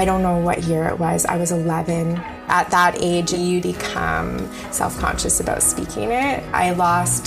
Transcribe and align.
I 0.00 0.06
don't 0.06 0.22
know 0.22 0.38
what 0.38 0.62
year 0.62 0.88
it 0.88 0.98
was. 0.98 1.26
I 1.26 1.36
was 1.36 1.52
11. 1.52 2.16
At 2.48 2.70
that 2.70 2.96
age, 3.02 3.34
you 3.34 3.60
become 3.60 4.38
self 4.70 4.98
conscious 4.98 5.40
about 5.40 5.62
speaking 5.62 6.10
it. 6.10 6.42
I 6.54 6.70
lost 6.70 7.26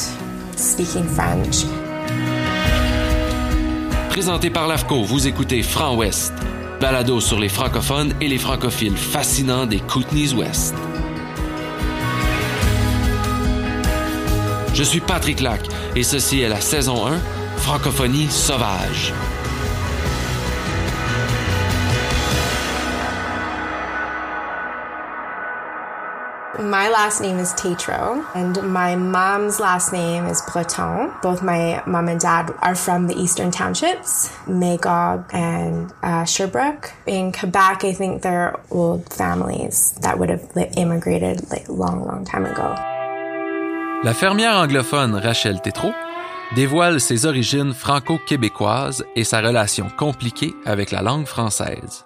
speaking 0.58 1.08
French. 1.08 1.66
Présenté 4.10 4.50
par 4.50 4.68
l'AFCO, 4.68 5.04
vous 5.04 5.28
écoutez 5.28 5.62
Franc 5.62 5.96
Ouest, 5.98 6.34
balado 6.82 7.20
sur 7.22 7.40
les 7.40 7.50
francophones 7.50 8.16
et 8.22 8.28
les 8.28 8.40
francophiles 8.40 8.98
fascinants 8.98 9.68
des 9.68 9.80
Kootenays 9.80 10.34
Ouest. 10.34 10.74
Je 14.74 14.84
suis 14.84 15.00
Patrick 15.00 15.42
Lac 15.42 15.62
et 15.96 16.02
ceci 16.02 16.42
est 16.42 16.50
la 16.50 16.60
saison 16.60 17.06
1, 17.06 17.20
Francophonie 17.58 18.30
sauvage. 18.32 19.14
My 26.60 26.88
last 26.88 27.20
name 27.20 27.40
is 27.40 27.52
Tetro, 27.54 28.24
and 28.36 28.62
my 28.72 28.96
mom's 28.96 29.60
last 29.60 29.92
name 29.92 30.28
is 30.28 30.40
Breton. 30.44 31.12
Both 31.24 31.42
my 31.42 31.82
mom 31.88 32.10
and 32.10 32.20
dad 32.20 32.54
are 32.62 32.76
from 32.76 33.08
the 33.08 33.16
eastern 33.16 33.50
townships, 33.50 34.30
Magog 34.46 35.26
and 35.34 35.92
uh, 36.04 36.26
Sherbrooke. 36.26 36.94
In 37.08 37.32
Quebec, 37.32 37.84
I 37.86 37.94
think 37.94 38.22
they're 38.22 38.54
old 38.70 39.12
families 39.12 39.94
that 40.02 40.20
would 40.20 40.30
have 40.30 40.48
immigrated 40.78 41.50
like 41.50 41.68
long, 41.70 42.06
long 42.06 42.24
time 42.24 42.46
ago. 42.46 42.76
La 44.04 44.14
fermière 44.14 44.56
anglophone 44.56 45.16
Rachel 45.16 45.60
Tétrault 45.60 45.96
dévoile 46.56 47.02
ses 47.02 47.26
origines 47.26 47.74
franco-québécoises 47.74 49.04
et 49.16 49.24
sa 49.24 49.42
relation 49.42 49.88
compliquée 49.98 50.54
avec 50.68 50.92
la 50.92 51.02
langue 51.02 51.26
française. 51.26 52.06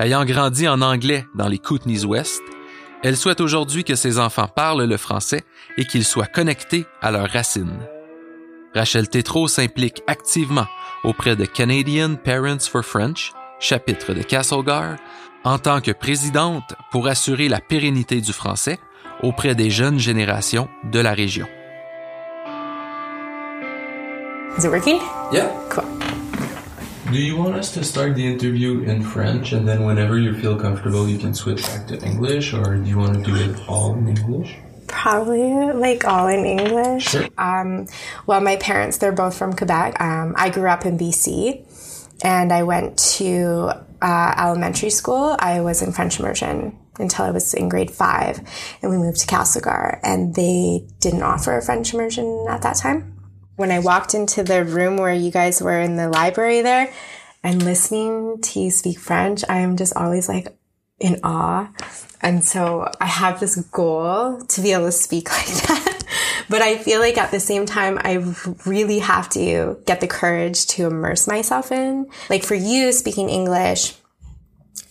Ayant 0.00 0.24
grandi 0.24 0.66
en 0.66 0.82
anglais 0.82 1.24
dans 1.36 1.46
les 1.46 1.58
Kootenays 1.58 2.04
Ouest, 2.04 2.42
elle 3.04 3.18
souhaite 3.18 3.42
aujourd'hui 3.42 3.84
que 3.84 3.94
ses 3.94 4.18
enfants 4.18 4.48
parlent 4.48 4.84
le 4.84 4.96
français 4.96 5.44
et 5.76 5.84
qu'ils 5.84 6.06
soient 6.06 6.26
connectés 6.26 6.86
à 7.02 7.10
leurs 7.10 7.28
racines. 7.28 7.86
Rachel 8.74 9.08
Tétrault 9.10 9.46
s'implique 9.46 10.02
activement 10.06 10.66
auprès 11.04 11.36
de 11.36 11.44
Canadian 11.44 12.16
Parents 12.16 12.66
for 12.68 12.82
French, 12.82 13.32
chapitre 13.60 14.14
de 14.14 14.22
Castlegar, 14.22 14.96
en 15.44 15.58
tant 15.58 15.82
que 15.82 15.90
présidente 15.90 16.74
pour 16.90 17.06
assurer 17.06 17.48
la 17.48 17.60
pérennité 17.60 18.22
du 18.22 18.32
français 18.32 18.78
auprès 19.22 19.54
des 19.54 19.70
jeunes 19.70 19.98
générations 19.98 20.68
de 20.90 20.98
la 20.98 21.12
région. 21.12 21.46
Is 24.56 24.64
it 24.64 24.70
working? 24.70 24.98
Yeah. 25.30 25.50
Cool. 25.68 26.03
Do 27.14 27.22
you 27.22 27.36
want 27.36 27.54
us 27.54 27.70
to 27.74 27.84
start 27.84 28.16
the 28.16 28.26
interview 28.26 28.80
in 28.80 29.00
French 29.00 29.52
and 29.52 29.68
then 29.68 29.84
whenever 29.84 30.18
you 30.18 30.34
feel 30.34 30.58
comfortable 30.58 31.08
you 31.08 31.16
can 31.16 31.32
switch 31.32 31.62
back 31.62 31.86
to 31.86 32.02
English 32.02 32.52
or 32.52 32.74
do 32.74 32.90
you 32.90 32.98
want 32.98 33.14
to 33.14 33.22
do 33.22 33.36
it 33.36 33.68
all 33.68 33.94
in 33.94 34.08
English? 34.08 34.56
Probably 34.88 35.70
like 35.74 36.04
all 36.04 36.26
in 36.26 36.44
English. 36.44 37.10
Sure. 37.10 37.28
Um, 37.38 37.86
well, 38.26 38.40
my 38.40 38.56
parents, 38.56 38.98
they're 38.98 39.12
both 39.12 39.38
from 39.38 39.52
Quebec. 39.52 40.00
Um, 40.00 40.34
I 40.36 40.50
grew 40.50 40.68
up 40.68 40.86
in 40.86 40.98
BC 40.98 41.62
and 42.24 42.52
I 42.52 42.64
went 42.64 42.98
to 43.14 43.70
uh, 44.02 44.34
elementary 44.36 44.90
school. 44.90 45.36
I 45.38 45.60
was 45.60 45.82
in 45.82 45.92
French 45.92 46.18
immersion 46.18 46.76
until 46.98 47.26
I 47.26 47.30
was 47.30 47.54
in 47.54 47.68
grade 47.68 47.92
five 47.92 48.40
and 48.82 48.90
we 48.90 48.96
moved 48.96 49.20
to 49.20 49.28
Castlegar 49.28 50.00
and 50.02 50.34
they 50.34 50.84
didn't 50.98 51.22
offer 51.22 51.56
a 51.56 51.62
French 51.62 51.94
immersion 51.94 52.46
at 52.48 52.62
that 52.62 52.74
time. 52.74 53.13
When 53.56 53.70
I 53.70 53.78
walked 53.78 54.14
into 54.14 54.42
the 54.42 54.64
room 54.64 54.96
where 54.96 55.14
you 55.14 55.30
guys 55.30 55.62
were 55.62 55.80
in 55.80 55.96
the 55.96 56.08
library 56.08 56.62
there 56.62 56.92
and 57.42 57.62
listening 57.62 58.40
to 58.42 58.60
you 58.60 58.70
speak 58.70 58.98
French, 58.98 59.44
I 59.48 59.58
am 59.58 59.76
just 59.76 59.94
always 59.96 60.28
like 60.28 60.56
in 60.98 61.20
awe. 61.22 61.70
And 62.20 62.44
so 62.44 62.90
I 63.00 63.06
have 63.06 63.38
this 63.38 63.56
goal 63.56 64.40
to 64.40 64.60
be 64.60 64.72
able 64.72 64.86
to 64.86 64.92
speak 64.92 65.30
like 65.30 65.46
that. 65.46 66.04
but 66.48 66.62
I 66.62 66.78
feel 66.78 67.00
like 67.00 67.16
at 67.16 67.30
the 67.30 67.40
same 67.40 67.66
time, 67.66 67.98
I 68.02 68.34
really 68.66 68.98
have 68.98 69.28
to 69.30 69.78
get 69.86 70.00
the 70.00 70.08
courage 70.08 70.66
to 70.68 70.86
immerse 70.86 71.28
myself 71.28 71.70
in. 71.70 72.08
Like 72.28 72.42
for 72.42 72.54
you 72.54 72.90
speaking 72.92 73.28
English, 73.28 73.94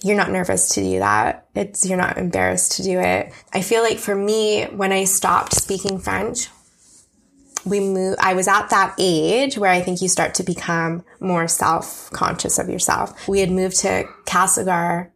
you're 0.02 0.18
not 0.18 0.32
nervous 0.32 0.70
to 0.70 0.82
do 0.82 1.00
that. 1.00 1.48
It's, 1.56 1.86
you're 1.86 1.98
not 1.98 2.18
embarrassed 2.18 2.74
to 2.74 2.84
do 2.84 3.00
it. 3.00 3.34
I 3.54 3.62
feel 3.62 3.84
like 3.84 3.98
for 3.98 4.16
me, 4.16 4.66
when 4.66 4.92
I 4.92 5.06
stopped 5.06 5.54
speaking 5.56 6.00
French, 6.00 6.48
we 7.66 7.80
moved, 7.80 8.20
I 8.20 8.34
was 8.34 8.48
at 8.48 8.70
that 8.70 8.96
age 8.98 9.58
where 9.58 9.72
I 9.72 9.82
think 9.82 10.02
you 10.02 10.08
start 10.08 10.34
to 10.36 10.44
become 10.44 11.04
more 11.20 11.48
self 11.48 12.10
conscious 12.12 12.60
of 12.60 12.70
yourself. 12.70 13.28
We 13.28 13.40
had 13.40 13.52
moved 13.52 13.78
to 13.80 14.06
Castlegar 14.26 15.12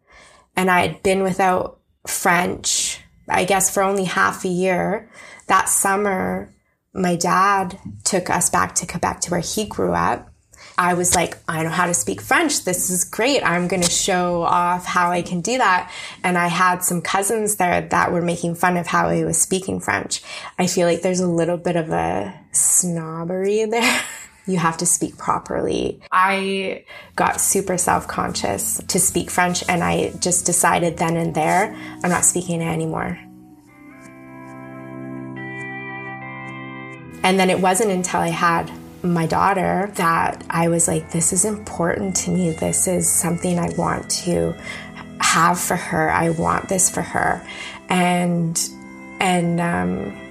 and 0.56 0.72
I 0.72 0.88
had 0.88 1.04
been 1.04 1.24
without 1.24 1.80
French, 2.06 3.00
I 3.30 3.46
guess 3.46 3.74
for 3.74 3.84
only 3.84 4.06
half 4.06 4.46
a 4.46 4.50
year. 4.50 5.10
That 5.48 5.70
summer, 5.70 6.54
my 6.94 7.16
dad 7.16 7.80
took 8.04 8.30
us 8.30 8.50
back 8.50 8.76
to 8.76 8.88
Quebec 8.88 9.22
to 9.22 9.32
where 9.32 9.40
he 9.40 9.66
grew 9.66 9.94
up. 9.94 10.30
I 10.78 10.94
was 10.94 11.16
like, 11.16 11.38
I 11.48 11.64
know 11.64 11.70
how 11.70 11.88
to 11.88 11.94
speak 11.94 12.22
French. 12.22 12.64
This 12.64 12.92
is 12.92 13.04
great. 13.04 13.42
I'm 13.44 13.68
going 13.68 13.82
to 13.82 13.90
show 13.90 14.44
off 14.44 14.86
how 14.86 15.10
I 15.10 15.24
can 15.24 15.42
do 15.42 15.58
that. 15.58 15.92
And 16.24 16.38
I 16.38 16.48
had 16.48 16.84
some 16.84 17.02
cousins 17.02 17.56
there 17.56 17.82
that 17.82 18.12
were 18.12 18.22
making 18.22 18.56
fun 18.56 18.78
of 18.78 18.86
how 18.86 19.08
I 19.08 19.24
was 19.26 19.42
speaking 19.42 19.80
French. 19.80 20.22
I 20.60 20.68
feel 20.68 20.88
like 20.88 21.02
there's 21.02 21.20
a 21.20 21.28
little 21.28 21.58
bit 21.58 21.76
of 21.76 21.90
a 21.90 22.40
snobbery 22.52 23.66
there. 23.70 24.02
you 24.46 24.58
have 24.58 24.78
to 24.78 24.86
speak 24.86 25.18
properly. 25.18 26.00
I 26.12 26.86
got 27.16 27.42
super 27.42 27.80
self 27.80 28.08
conscious 28.08 28.80
to 28.88 29.00
speak 29.00 29.32
French 29.32 29.64
and 29.68 29.84
I 29.84 30.12
just 30.20 30.46
decided 30.46 30.98
then 30.98 31.18
and 31.18 31.34
there, 31.34 31.76
I'm 32.04 32.10
not 32.12 32.24
speaking 32.24 32.62
it 32.62 32.66
anymore. 32.66 33.20
And 37.24 37.40
then 37.40 37.50
it 37.50 37.60
wasn't 37.60 37.90
until 37.92 38.20
I 38.20 38.30
had 38.30 38.72
my 39.04 39.26
daughter 39.26 39.92
that 39.96 40.44
I 40.50 40.70
was 40.70 40.88
like, 40.88 41.12
this 41.12 41.34
is 41.34 41.46
important 41.46 42.16
to 42.18 42.32
me. 42.32 42.52
This 42.52 42.88
is 42.88 43.10
something 43.10 43.60
I 43.60 43.70
want 43.78 44.10
to 44.26 44.54
have 45.20 45.60
for 45.60 45.76
her. 45.76 46.10
I 46.10 46.30
want 46.32 46.70
this 46.70 46.90
for 46.90 47.02
her. 47.02 47.48
And, 47.90 48.60
and, 49.20 49.60
um, 49.60 50.28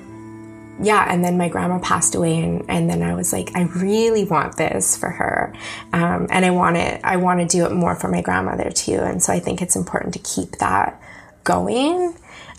yeah, 0.83 1.07
and 1.11 1.25
then 1.25 1.39
my 1.39 1.49
grandma 1.49 1.79
passed 1.79 2.15
away, 2.15 2.39
and, 2.39 2.65
and 2.69 2.91
then 2.91 3.03
I 3.03 3.15
was 3.15 3.33
like, 3.33 3.57
I 3.57 3.63
really 3.63 4.25
want 4.25 4.59
this 4.59 4.97
for 4.97 5.09
her, 5.09 5.55
um, 5.95 6.27
and 6.31 6.45
I 6.45 6.51
want 6.51 6.77
it. 6.77 7.01
I 7.03 7.17
want 7.17 7.41
to 7.41 7.47
do 7.47 7.65
it 7.65 7.73
more 7.73 7.97
for 7.97 8.09
my 8.09 8.21
grandmother 8.21 8.71
too, 8.71 8.99
and 8.99 9.23
so 9.23 9.33
I 9.33 9.41
think 9.41 9.63
it's 9.63 9.75
important 9.75 10.13
to 10.15 10.19
keep 10.19 10.59
that 10.59 11.01
going. 11.45 12.15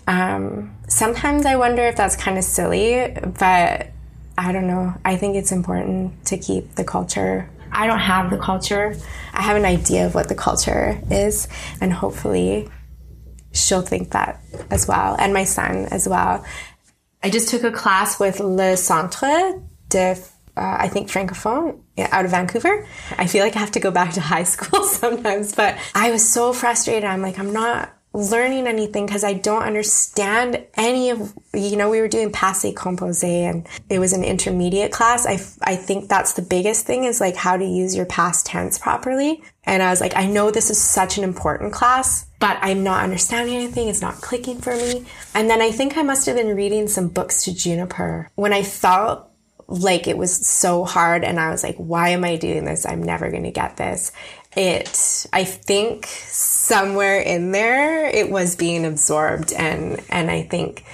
Um, 0.08 0.74
sometimes 0.88 1.46
I 1.46 1.56
wonder 1.56 1.82
if 1.82 1.94
that's 1.94 2.16
kind 2.16 2.38
of 2.38 2.44
silly, 2.44 3.14
but 3.38 3.90
I 4.38 4.52
don't 4.52 4.68
know. 4.68 4.94
I 5.04 5.16
think 5.16 5.34
it's 5.34 5.50
important 5.50 6.26
to 6.26 6.38
keep 6.38 6.76
the 6.76 6.84
culture. 6.84 7.50
I 7.72 7.88
don't 7.88 7.98
have 7.98 8.30
the 8.30 8.38
culture. 8.38 8.94
I 9.34 9.42
have 9.42 9.56
an 9.56 9.64
idea 9.64 10.06
of 10.06 10.14
what 10.14 10.28
the 10.28 10.36
culture 10.36 11.00
is, 11.10 11.48
and 11.80 11.92
hopefully 11.92 12.68
she'll 13.52 13.82
think 13.82 14.12
that 14.12 14.40
as 14.70 14.86
well, 14.86 15.16
and 15.18 15.34
my 15.34 15.42
son 15.42 15.86
as 15.86 16.08
well. 16.08 16.46
I 17.20 17.30
just 17.30 17.48
took 17.48 17.64
a 17.64 17.72
class 17.72 18.20
with 18.20 18.38
Le 18.38 18.76
Centre 18.76 19.60
de, 19.88 20.12
uh, 20.12 20.14
I 20.56 20.88
think, 20.88 21.10
Francophone 21.10 21.80
out 21.98 22.24
of 22.24 22.30
Vancouver. 22.30 22.86
I 23.18 23.26
feel 23.26 23.42
like 23.42 23.56
I 23.56 23.58
have 23.58 23.72
to 23.72 23.80
go 23.80 23.90
back 23.90 24.12
to 24.12 24.20
high 24.20 24.44
school 24.54 24.84
sometimes, 24.84 25.52
but 25.52 25.76
I 25.96 26.12
was 26.12 26.26
so 26.26 26.52
frustrated. 26.52 27.02
I'm 27.02 27.22
like, 27.22 27.40
I'm 27.40 27.52
not 27.52 27.92
learning 28.12 28.66
anything 28.66 29.06
because 29.06 29.22
I 29.22 29.34
don't 29.34 29.62
understand 29.62 30.64
any 30.74 31.10
of, 31.10 31.34
you 31.52 31.76
know, 31.76 31.90
we 31.90 32.00
were 32.00 32.08
doing 32.08 32.32
passé 32.32 32.72
composé 32.74 33.48
and 33.48 33.66
it 33.90 33.98
was 33.98 34.12
an 34.12 34.24
intermediate 34.24 34.92
class. 34.92 35.26
I, 35.26 35.38
I 35.62 35.76
think 35.76 36.08
that's 36.08 36.32
the 36.32 36.42
biggest 36.42 36.86
thing 36.86 37.04
is 37.04 37.20
like 37.20 37.36
how 37.36 37.56
to 37.56 37.64
use 37.64 37.94
your 37.94 38.06
past 38.06 38.46
tense 38.46 38.78
properly. 38.78 39.42
And 39.64 39.82
I 39.82 39.90
was 39.90 40.00
like, 40.00 40.16
I 40.16 40.26
know 40.26 40.50
this 40.50 40.70
is 40.70 40.80
such 40.80 41.18
an 41.18 41.24
important 41.24 41.72
class, 41.72 42.26
but 42.40 42.58
I'm 42.62 42.82
not 42.82 43.04
understanding 43.04 43.54
anything. 43.54 43.88
It's 43.88 44.00
not 44.00 44.22
clicking 44.22 44.60
for 44.60 44.74
me. 44.74 45.04
And 45.34 45.50
then 45.50 45.60
I 45.60 45.70
think 45.70 45.96
I 45.96 46.02
must 46.02 46.26
have 46.26 46.36
been 46.36 46.56
reading 46.56 46.88
some 46.88 47.08
books 47.08 47.44
to 47.44 47.54
Juniper 47.54 48.30
when 48.34 48.54
I 48.54 48.62
felt 48.62 49.28
like 49.68 50.08
it 50.08 50.16
was 50.16 50.46
so 50.46 50.84
hard 50.84 51.24
and 51.24 51.38
I 51.38 51.50
was 51.50 51.62
like, 51.62 51.76
why 51.76 52.10
am 52.10 52.24
I 52.24 52.36
doing 52.36 52.64
this? 52.64 52.86
I'm 52.86 53.02
never 53.02 53.30
going 53.30 53.44
to 53.44 53.50
get 53.50 53.76
this. 53.76 54.12
It, 54.56 55.26
I 55.32 55.44
think 55.44 56.06
somewhere 56.06 57.20
in 57.20 57.52
there, 57.52 58.06
it 58.06 58.30
was 58.30 58.56
being 58.56 58.84
absorbed 58.84 59.52
and, 59.52 60.00
and 60.08 60.30
I 60.30 60.42
think, 60.42 60.84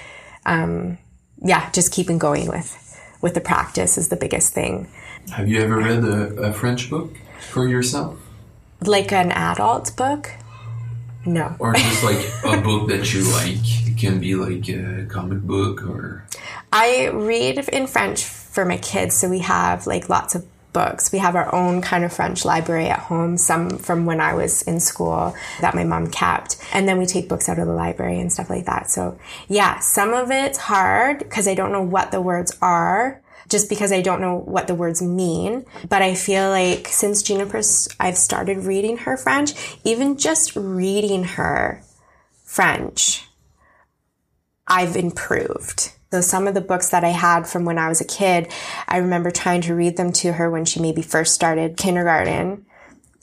um, 0.45 0.99
yeah, 1.43 1.71
just 1.71 1.93
keeping 1.93 2.19
going 2.19 2.49
with, 2.49 3.01
with 3.21 3.35
the 3.35 3.41
practice 3.41 3.97
is 3.97 4.09
the 4.09 4.17
biggest 4.17 4.53
thing. 4.53 4.89
Have 5.33 5.49
you 5.49 5.61
ever 5.61 5.79
read 5.79 6.05
a, 6.05 6.35
a 6.43 6.53
French 6.53 6.91
book 6.91 7.17
for 7.51 7.69
yourself? 7.69 8.19
Like 8.81 9.13
an 9.13 9.33
adult 9.33 9.97
book? 9.97 10.31
No. 11.27 11.57
Or 11.59 11.75
just 11.75 12.05
like 12.05 12.19
a 12.45 12.61
book 12.61 12.89
that 12.89 13.13
you 13.15 13.23
like? 13.33 13.89
It 13.89 13.97
can 13.99 14.21
be 14.21 14.35
like 14.35 14.69
a 14.69 15.07
comic 15.07 15.41
book 15.43 15.83
or. 15.83 16.27
I 16.73 17.09
read 17.09 17.59
in 17.69 17.87
French 17.87 18.25
for 18.25 18.65
my 18.65 18.77
kids, 18.77 19.15
so 19.15 19.29
we 19.29 19.39
have 19.41 19.87
like 19.87 20.09
lots 20.09 20.35
of 20.35 20.45
books. 20.75 21.11
We 21.11 21.21
have 21.21 21.35
our 21.35 21.55
own 21.55 21.81
kind 21.81 22.05
of 22.05 22.13
French 22.13 22.45
library 22.45 22.89
at 22.89 22.99
home, 22.99 23.39
some 23.39 23.79
from 23.79 24.05
when 24.05 24.21
I 24.21 24.35
was 24.35 24.61
in 24.63 24.81
school 24.81 25.35
that 25.63 25.75
my 25.75 25.85
mom 25.85 26.11
kept. 26.11 26.59
And 26.75 26.87
then 26.87 26.99
we 26.99 27.07
take 27.07 27.31
books 27.31 27.49
out 27.49 27.59
of 27.59 27.67
the 27.67 27.73
library 27.73 28.21
and 28.21 28.31
stuff 28.31 28.51
like 28.51 28.67
that. 28.67 28.91
So 28.91 29.19
yeah, 29.49 29.79
some 29.79 30.13
of 30.13 30.31
it's 30.31 30.59
hard 30.59 31.21
because 31.21 31.49
I 31.49 31.55
don't 31.55 31.73
know 31.73 31.83
what 31.83 32.11
the 32.11 32.21
words 32.21 32.55
are 32.61 33.23
just 33.49 33.69
because 33.69 33.93
I 33.93 34.01
don't 34.01 34.21
know 34.21 34.37
what 34.37 34.67
the 34.67 34.75
words 34.75 35.01
mean. 35.01 35.65
But 35.89 36.03
I 36.03 36.15
feel 36.15 36.51
like 36.51 36.89
since 36.89 37.23
Juniper's, 37.23 37.89
I've 37.99 38.17
started 38.17 38.59
reading 38.59 38.99
her 38.99 39.17
French, 39.17 39.55
even 39.85 40.17
just 40.19 40.55
reading 40.57 41.25
her 41.25 41.83
French, 42.45 43.27
I've 44.67 44.97
improved. 44.97 45.93
So 46.15 46.21
some 46.21 46.47
of 46.47 46.55
the 46.55 46.61
books 46.61 46.91
that 46.91 47.03
I 47.03 47.09
had 47.09 47.49
from 47.49 47.65
when 47.65 47.77
I 47.77 47.89
was 47.89 48.01
a 48.01 48.05
kid, 48.05 48.47
I 48.87 48.99
remember 48.99 49.33
trying 49.33 49.63
to 49.63 49.75
read 49.75 49.97
them 49.97 50.13
to 50.13 50.35
her 50.35 50.49
when 50.49 50.65
she 50.65 50.79
maybe 50.79 51.03
first 51.03 51.35
started 51.35 51.77
kindergarten 51.77 52.67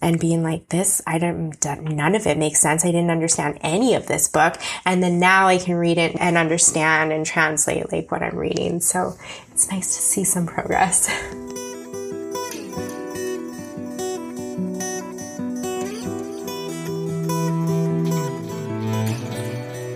and 0.02 0.20
being 0.20 0.44
like, 0.44 0.68
this, 0.68 1.02
I 1.08 1.18
don't, 1.18 1.56
none 1.90 2.16
of 2.16 2.28
it 2.28 2.38
makes 2.38 2.60
sense. 2.60 2.84
I 2.84 2.92
didn't 2.92 3.10
understand 3.10 3.60
any 3.62 3.96
of 3.96 4.08
this 4.08 4.28
book. 4.28 4.58
And 4.84 5.02
then 5.02 5.22
now 5.22 5.48
I 5.48 5.58
can 5.58 5.76
read 5.76 5.98
it 5.98 6.18
and 6.20 6.36
understand 6.36 7.14
and 7.14 7.26
translate 7.26 7.90
like 7.94 8.12
what 8.12 8.22
I'm 8.22 8.36
reading. 8.36 8.82
So 8.82 9.16
it's 9.54 9.72
nice 9.72 9.96
to 9.96 10.02
see 10.02 10.26
some 10.26 10.46
progress. 10.46 11.08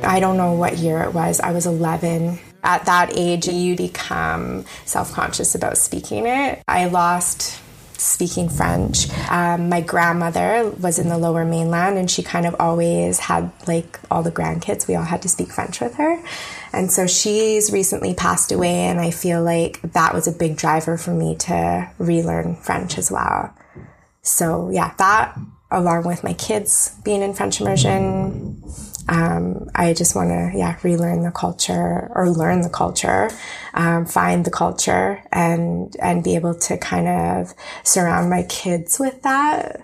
I 0.02 0.22
don't 0.22 0.38
know 0.38 0.54
what 0.54 0.78
year 0.78 1.02
it 1.02 1.14
was. 1.14 1.42
I 1.42 1.52
was 1.52 1.66
11. 1.66 2.40
At 2.66 2.86
that 2.86 3.16
age, 3.16 3.48
you 3.48 3.76
become 3.76 4.66
self 4.86 5.14
conscious 5.14 5.56
about 5.56 5.78
speaking 5.78 6.26
it. 6.26 6.62
I 6.68 6.88
lost 6.88 7.62
speaking 7.98 8.50
French. 8.50 9.10
Um, 9.30 9.70
my 9.70 9.82
grandmother 9.82 10.70
was 10.82 11.00
in 11.00 11.10
the 11.10 11.18
lower 11.18 11.46
mainland 11.46 11.98
and 11.98 12.12
she 12.12 12.24
kind 12.24 12.46
of 12.46 12.56
always 12.60 13.20
had 13.20 13.52
like 13.68 14.00
all 14.12 14.24
the 14.24 14.32
grandkids, 14.32 14.88
we 14.88 14.96
all 14.96 15.04
had 15.04 15.22
to 15.22 15.30
speak 15.30 15.52
French 15.52 15.80
with 15.80 15.96
her. 15.96 16.22
And 16.74 16.92
so 16.92 17.08
she's 17.08 17.72
recently 17.72 18.14
passed 18.14 18.52
away, 18.52 18.88
and 18.88 19.00
I 19.00 19.10
feel 19.10 19.42
like 19.42 19.82
that 19.94 20.14
was 20.14 20.28
a 20.28 20.32
big 20.32 20.58
driver 20.58 20.98
for 20.98 21.12
me 21.12 21.36
to 21.38 21.90
relearn 21.98 22.56
French 22.58 22.98
as 22.98 23.10
well. 23.10 23.56
So, 24.22 24.70
yeah, 24.72 24.94
that 24.98 25.38
along 25.72 26.04
with 26.06 26.24
my 26.24 26.34
kids 26.34 26.94
being 27.04 27.22
in 27.22 27.34
French 27.34 27.62
immersion, 27.62 28.62
um, 29.07 29.69
I 29.75 29.94
just 29.94 30.16
want 30.16 30.30
to, 30.30 30.52
yeah, 30.57 30.78
relearn 30.84 31.24
the 31.24 31.31
culture 31.31 32.12
or 32.16 32.30
learn 32.30 32.62
the 32.62 32.69
culture, 32.69 33.30
um, 33.74 34.06
find 34.06 34.46
the 34.46 34.52
culture 34.52 35.24
and, 35.31 35.96
and 36.00 36.24
be 36.24 36.36
able 36.36 36.56
to 36.56 36.78
kind 36.78 37.07
of 37.07 37.54
surround 37.84 38.30
my 38.30 38.44
kids 38.44 39.00
with 39.00 39.22
that. 39.24 39.81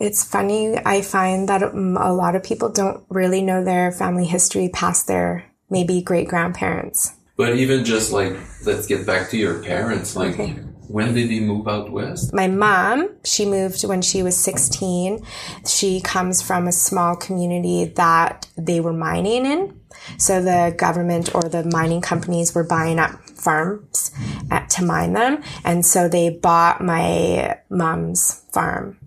It's 0.00 0.22
funny. 0.22 0.76
I 0.84 1.00
find 1.02 1.48
that 1.48 1.62
a 1.62 2.12
lot 2.12 2.36
of 2.36 2.42
people 2.42 2.68
don't 2.68 3.04
really 3.08 3.42
know 3.42 3.64
their 3.64 3.90
family 3.90 4.26
history 4.26 4.68
past 4.68 5.06
their 5.06 5.44
maybe 5.70 6.02
great 6.02 6.28
grandparents. 6.28 7.14
But 7.36 7.56
even 7.56 7.84
just 7.84 8.12
like, 8.12 8.36
let's 8.66 8.86
get 8.86 9.06
back 9.06 9.30
to 9.30 9.38
your 9.38 9.62
parents. 9.62 10.14
Like, 10.14 10.34
okay. 10.34 10.56
When 10.88 11.14
did 11.14 11.30
he 11.30 11.40
move 11.40 11.68
out 11.68 11.92
west? 11.92 12.32
My 12.32 12.48
mom, 12.48 13.10
she 13.24 13.44
moved 13.44 13.84
when 13.84 14.00
she 14.00 14.22
was 14.22 14.36
16. 14.36 15.24
She 15.66 16.00
comes 16.00 16.40
from 16.40 16.66
a 16.66 16.72
small 16.72 17.14
community 17.14 17.84
that 17.84 18.48
they 18.56 18.80
were 18.80 18.92
mining 18.92 19.44
in. 19.44 19.80
So 20.16 20.42
the 20.42 20.74
government 20.76 21.34
or 21.34 21.42
the 21.42 21.64
mining 21.64 22.00
companies 22.00 22.54
were 22.54 22.64
buying 22.64 22.98
up 22.98 23.20
farms 23.30 24.12
at, 24.50 24.70
to 24.70 24.84
mine 24.84 25.12
them. 25.12 25.42
And 25.64 25.84
so 25.84 26.08
they 26.08 26.30
bought 26.30 26.82
my 26.82 27.58
mom's 27.68 28.44
farm. 28.52 28.98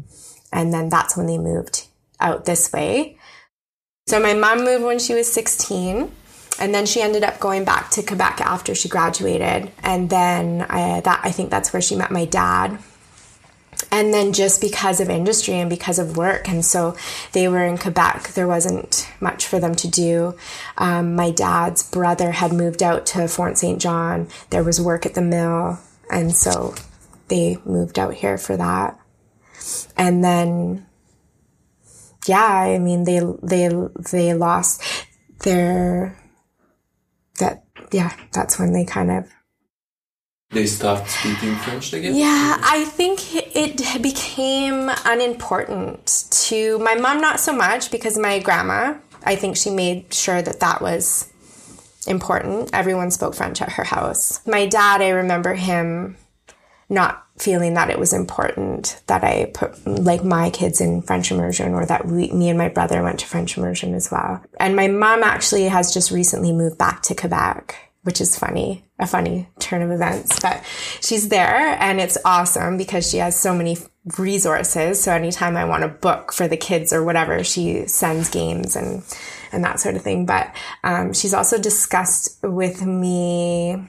And 0.54 0.74
then 0.74 0.90
that's 0.90 1.18
when 1.18 1.26
they 1.26 1.38
moved 1.40 1.88
out 2.20 2.46
this 2.46 2.72
way. 2.72 3.18
So 4.08 4.20
my 4.20 4.34
mom 4.34 4.64
moved 4.64 4.84
when 4.84 5.00
she 5.00 5.16
was 5.16 5.32
16 5.32 6.12
and 6.62 6.76
then 6.76 6.86
she 6.86 7.02
ended 7.02 7.24
up 7.24 7.40
going 7.40 7.66
back 7.66 7.90
to 7.92 8.04
Quebec 8.04 8.40
after 8.40 8.76
she 8.76 8.88
graduated. 8.88 9.72
And 9.82 10.12
then 10.12 10.62
I, 10.62 11.02
that 11.02 11.22
I 11.24 11.32
think 11.32 11.50
that's 11.50 11.74
where 11.74 11.82
she 11.82 11.96
met 11.96 12.12
my 12.12 12.26
dad. 12.26 12.78
And 13.92 14.14
then 14.14 14.32
just 14.32 14.62
because 14.62 15.00
of 15.00 15.10
industry 15.10 15.56
and 15.56 15.70
because 15.70 15.98
of 15.98 16.16
work, 16.16 16.48
and 16.48 16.64
so 16.64 16.96
they 17.32 17.48
were 17.48 17.66
in 17.66 17.80
Quebec, 17.80 18.34
there 18.34 18.48
wasn't 18.48 19.10
much 19.20 19.48
for 19.48 19.60
them 19.60 19.74
to 19.76 19.88
do. 19.88 20.36
Um, 20.78 21.16
my 21.16 21.32
dad's 21.32 21.90
brother 21.90 22.32
had 22.32 22.54
moved 22.54 22.84
out 22.84 23.08
to 23.08 23.28
Fort 23.28 23.58
St. 23.58 23.82
John. 23.82 24.28
There 24.52 24.64
was 24.64 24.80
work 24.80 25.08
at 25.08 25.16
the 25.16 25.22
mill, 25.22 25.80
and 26.12 26.32
so 26.36 26.76
they 27.28 27.58
moved 27.66 27.98
out 27.98 28.14
here 28.14 28.38
for 28.38 28.56
that. 28.56 29.00
And 29.98 30.24
then 30.24 30.86
yeah, 32.28 32.46
I 32.46 32.78
mean 32.78 33.04
they 33.06 33.20
they 33.42 33.70
they 34.12 34.34
lost 34.36 34.84
their 35.40 36.16
yeah, 37.92 38.16
that's 38.32 38.60
when 38.60 38.74
they 38.74 38.86
kind 38.86 39.12
of 39.12 39.32
they 40.52 40.66
stopped 40.66 41.10
speaking 41.10 41.56
French 41.56 41.94
again? 41.94 42.14
Yeah, 42.14 42.58
I 42.62 42.84
think 42.84 43.20
it 43.34 44.02
became 44.02 44.92
unimportant 45.06 46.26
to 46.32 46.78
my 46.80 46.96
mom, 46.96 47.22
not 47.22 47.40
so 47.40 47.54
much 47.54 47.90
because 47.90 48.18
my 48.18 48.40
grandma, 48.40 48.96
I 49.24 49.38
think 49.38 49.56
she 49.56 49.70
made 49.70 50.14
sure 50.14 50.42
that 50.42 50.60
that 50.60 50.82
was 50.82 51.32
important. 52.06 52.70
Everyone 52.74 53.12
spoke 53.12 53.34
French 53.34 53.62
at 53.62 53.72
her 53.74 53.86
house. 53.86 54.46
My 54.46 54.66
dad, 54.66 55.02
I 55.02 55.10
remember 55.10 55.54
him 55.54 56.18
not 56.92 57.26
feeling 57.38 57.74
that 57.74 57.90
it 57.90 57.98
was 57.98 58.14
important 58.14 59.02
that 59.08 59.24
I 59.24 59.50
put 59.54 59.88
like 59.88 60.24
my 60.24 60.50
kids 60.52 60.80
in 60.82 61.02
French 61.02 61.32
immersion 61.32 61.74
or 61.74 61.86
that 61.86 62.06
we, 62.06 62.32
me 62.32 62.50
and 62.50 62.58
my 62.58 62.70
brother 62.70 63.02
went 63.02 63.22
to 63.22 63.26
French 63.26 63.58
immersion 63.58 63.96
as 63.96 64.12
well. 64.12 64.44
And 64.60 64.76
my 64.76 64.88
mom 64.88 65.24
actually 65.24 65.64
has 65.64 65.94
just 65.94 66.12
recently 66.12 66.52
moved 66.52 66.78
back 66.78 67.02
to 67.04 67.16
Quebec, 67.16 67.76
which 68.04 68.22
is 68.22 68.38
funny, 68.38 68.84
a 69.00 69.08
funny 69.08 69.48
turn 69.58 69.82
of 69.82 69.90
events, 69.90 70.40
but 70.42 70.64
she's 71.02 71.30
there 71.30 71.78
and 71.80 72.00
it's 72.00 72.18
awesome 72.26 72.78
because 72.78 73.10
she 73.10 73.18
has 73.18 73.40
so 73.40 73.56
many 73.56 73.78
resources. 74.18 75.02
So 75.02 75.14
anytime 75.14 75.56
I 75.56 75.66
want 75.66 75.84
to 75.84 75.88
book 75.88 76.34
for 76.34 76.48
the 76.48 76.58
kids 76.58 76.92
or 76.92 77.04
whatever, 77.04 77.44
she 77.44 77.88
sends 77.88 78.30
games 78.30 78.76
and, 78.76 79.04
and 79.52 79.64
that 79.64 79.80
sort 79.80 79.96
of 79.96 80.02
thing. 80.02 80.26
But, 80.26 80.54
um, 80.84 81.14
she's 81.14 81.34
also 81.34 81.58
discussed 81.58 82.38
with 82.44 82.86
me, 82.86 83.82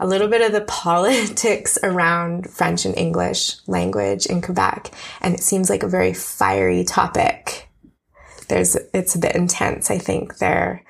a 0.00 0.06
little 0.06 0.26
bit 0.26 0.42
of 0.42 0.50
the 0.50 0.60
politics 0.66 1.78
around 1.82 2.50
French 2.50 2.84
and 2.84 2.96
English 2.98 3.56
language 3.68 4.26
in 4.26 4.42
Quebec. 4.42 4.92
And 5.20 5.34
it 5.34 5.42
seems 5.42 5.70
like 5.70 5.84
a 5.84 5.88
very 5.88 6.12
fiery 6.12 6.82
topic. 6.82 7.68
There's, 8.48 8.74
it's 8.92 9.14
a 9.14 9.20
bit 9.20 9.36
intense, 9.36 9.90
I 9.90 9.98
think, 9.98 10.38
there. 10.38 10.84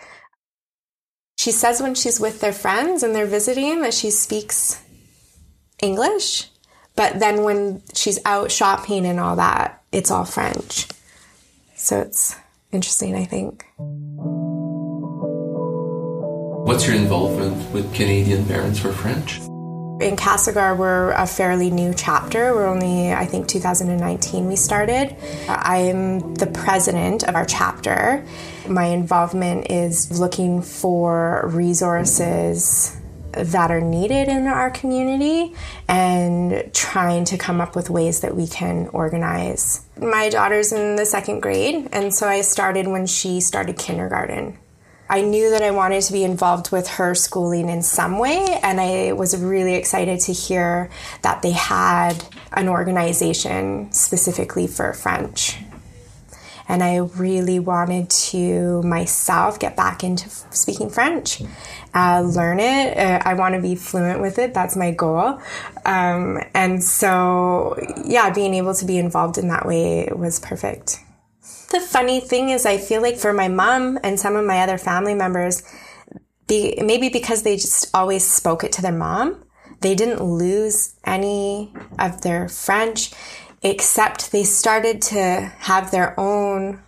She 1.36 1.52
says 1.52 1.82
when 1.82 1.94
she's 1.94 2.20
with 2.20 2.40
their 2.40 2.52
friends 2.52 3.02
and 3.02 3.14
they're 3.14 3.26
visiting 3.26 3.82
that 3.82 3.92
she 3.92 4.10
speaks 4.10 4.82
English. 5.82 6.48
But 6.96 7.18
then 7.18 7.44
when 7.44 7.82
she's 7.94 8.18
out 8.24 8.50
shopping 8.50 9.06
and 9.06 9.20
all 9.20 9.36
that, 9.36 9.82
it's 9.92 10.10
all 10.10 10.24
French. 10.24 10.86
So 11.74 12.00
it's 12.00 12.36
interesting, 12.72 13.14
I 13.14 13.24
think. 13.24 13.64
What's 16.70 16.86
your 16.86 16.94
involvement 16.94 17.72
with 17.72 17.92
Canadian 17.92 18.46
Parents 18.46 18.78
for 18.78 18.92
French? 18.92 19.38
In 19.38 20.14
Castlegar, 20.14 20.76
we're 20.76 21.10
a 21.10 21.26
fairly 21.26 21.68
new 21.68 21.92
chapter. 21.92 22.54
We're 22.54 22.68
only, 22.68 23.12
I 23.12 23.26
think, 23.26 23.48
2019 23.48 24.46
we 24.46 24.54
started. 24.54 25.16
I'm 25.48 26.32
the 26.34 26.46
president 26.46 27.24
of 27.24 27.34
our 27.34 27.44
chapter. 27.44 28.24
My 28.68 28.84
involvement 28.84 29.68
is 29.68 30.20
looking 30.20 30.62
for 30.62 31.42
resources 31.48 32.96
that 33.32 33.72
are 33.72 33.80
needed 33.80 34.28
in 34.28 34.46
our 34.46 34.70
community 34.70 35.56
and 35.88 36.72
trying 36.72 37.24
to 37.24 37.36
come 37.36 37.60
up 37.60 37.74
with 37.74 37.90
ways 37.90 38.20
that 38.20 38.36
we 38.36 38.46
can 38.46 38.86
organize. 38.92 39.84
My 40.00 40.28
daughter's 40.28 40.72
in 40.72 40.94
the 40.94 41.04
second 41.04 41.40
grade, 41.40 41.88
and 41.90 42.14
so 42.14 42.28
I 42.28 42.42
started 42.42 42.86
when 42.86 43.06
she 43.06 43.40
started 43.40 43.76
kindergarten. 43.76 44.56
I 45.10 45.22
knew 45.22 45.50
that 45.50 45.60
I 45.60 45.72
wanted 45.72 46.04
to 46.04 46.12
be 46.12 46.22
involved 46.22 46.70
with 46.70 46.86
her 46.86 47.16
schooling 47.16 47.68
in 47.68 47.82
some 47.82 48.18
way, 48.18 48.60
and 48.62 48.80
I 48.80 49.10
was 49.10 49.36
really 49.36 49.74
excited 49.74 50.20
to 50.20 50.32
hear 50.32 50.88
that 51.22 51.42
they 51.42 51.50
had 51.50 52.24
an 52.52 52.68
organization 52.68 53.92
specifically 53.92 54.68
for 54.68 54.92
French. 54.92 55.58
And 56.68 56.84
I 56.84 56.98
really 56.98 57.58
wanted 57.58 58.08
to 58.30 58.82
myself 58.82 59.58
get 59.58 59.74
back 59.74 60.04
into 60.04 60.30
speaking 60.50 60.88
French, 60.88 61.42
uh, 61.92 62.20
learn 62.20 62.60
it. 62.60 62.96
Uh, 62.96 63.20
I 63.24 63.34
want 63.34 63.56
to 63.56 63.60
be 63.60 63.74
fluent 63.74 64.20
with 64.20 64.38
it. 64.38 64.54
That's 64.54 64.76
my 64.76 64.92
goal. 64.92 65.40
Um, 65.84 66.38
and 66.54 66.84
so, 66.84 67.76
yeah, 68.04 68.30
being 68.30 68.54
able 68.54 68.74
to 68.74 68.84
be 68.84 68.98
involved 68.98 69.38
in 69.38 69.48
that 69.48 69.66
way 69.66 70.08
was 70.14 70.38
perfect. 70.38 71.00
The 71.70 71.80
funny 71.80 72.20
thing 72.20 72.50
is, 72.50 72.66
I 72.66 72.78
feel 72.78 73.00
like 73.00 73.16
for 73.16 73.32
my 73.32 73.48
mom 73.48 73.98
and 74.02 74.18
some 74.18 74.34
of 74.34 74.44
my 74.44 74.60
other 74.60 74.76
family 74.76 75.14
members, 75.14 75.62
be, 76.48 76.76
maybe 76.82 77.08
because 77.08 77.42
they 77.42 77.56
just 77.56 77.88
always 77.94 78.26
spoke 78.26 78.64
it 78.64 78.72
to 78.72 78.82
their 78.82 78.92
mom, 78.92 79.44
they 79.80 79.94
didn't 79.94 80.22
lose 80.22 80.94
any 81.04 81.72
of 81.98 82.22
their 82.22 82.48
French, 82.48 83.12
except 83.62 84.32
they 84.32 84.42
started 84.42 85.00
to 85.00 85.52
have 85.58 85.90
their 85.90 86.18
own 86.18 86.82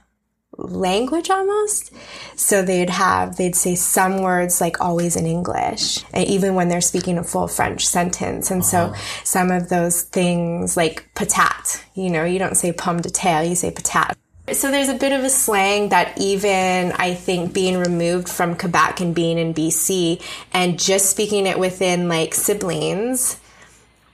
language 0.58 1.30
almost. 1.30 1.92
So 2.34 2.62
they'd 2.62 2.90
have, 2.90 3.36
they'd 3.36 3.54
say 3.54 3.76
some 3.76 4.20
words 4.20 4.60
like 4.60 4.80
always 4.80 5.14
in 5.14 5.26
English, 5.26 6.04
even 6.14 6.56
when 6.56 6.68
they're 6.68 6.80
speaking 6.80 7.18
a 7.18 7.24
full 7.24 7.46
French 7.46 7.86
sentence. 7.86 8.50
And 8.50 8.62
uh-huh. 8.62 8.94
so 8.94 9.00
some 9.22 9.52
of 9.52 9.68
those 9.68 10.02
things 10.02 10.76
like 10.76 11.08
patat, 11.14 11.82
you 11.94 12.10
know, 12.10 12.24
you 12.24 12.40
don't 12.40 12.56
say 12.56 12.72
pomme 12.72 13.00
de 13.00 13.10
terre, 13.10 13.44
you 13.44 13.54
say 13.54 13.70
patat. 13.70 14.16
So 14.54 14.70
there's 14.70 14.88
a 14.88 14.94
bit 14.94 15.12
of 15.12 15.24
a 15.24 15.30
slang 15.30 15.88
that 15.90 16.18
even 16.18 16.92
I 16.92 17.14
think 17.14 17.52
being 17.52 17.78
removed 17.78 18.28
from 18.28 18.56
Quebec 18.56 19.00
and 19.00 19.14
being 19.14 19.38
in 19.38 19.54
BC 19.54 20.22
and 20.52 20.78
just 20.78 21.10
speaking 21.10 21.46
it 21.46 21.58
within 21.58 22.08
like 22.08 22.34
siblings, 22.34 23.38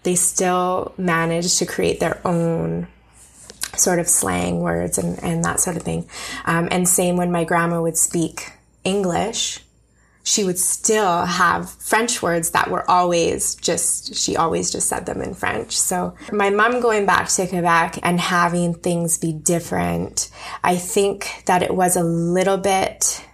they 0.04 0.14
still 0.14 0.94
manage 0.96 1.56
to 1.58 1.66
create 1.66 2.00
their 2.00 2.20
own 2.26 2.86
sort 3.76 3.98
of 3.98 4.08
slang 4.08 4.60
words 4.60 4.98
and, 4.98 5.22
and 5.22 5.44
that 5.44 5.60
sort 5.60 5.76
of 5.76 5.82
thing. 5.82 6.08
Um, 6.44 6.68
and 6.70 6.88
same 6.88 7.16
when 7.16 7.32
my 7.32 7.44
grandma 7.44 7.82
would 7.82 7.96
speak 7.96 8.52
English, 8.84 9.60
she 10.28 10.44
would 10.44 10.58
still 10.58 11.24
have 11.24 11.70
French 11.70 12.20
words 12.20 12.50
that 12.50 12.70
were 12.70 12.88
always 12.88 13.54
just, 13.54 14.14
she 14.14 14.36
always 14.36 14.70
just 14.70 14.86
said 14.86 15.06
them 15.06 15.22
in 15.22 15.32
French. 15.32 15.74
So 15.74 16.14
my 16.30 16.50
mom 16.50 16.80
going 16.80 17.06
back 17.06 17.28
to 17.30 17.46
Quebec 17.46 18.00
and 18.02 18.20
having 18.20 18.74
things 18.74 19.16
be 19.16 19.32
different, 19.32 20.28
I 20.62 20.76
think 20.76 21.44
that 21.46 21.62
it 21.62 21.74
was 21.74 21.96
a 21.96 22.04
little 22.04 22.58
bit, 22.58 23.24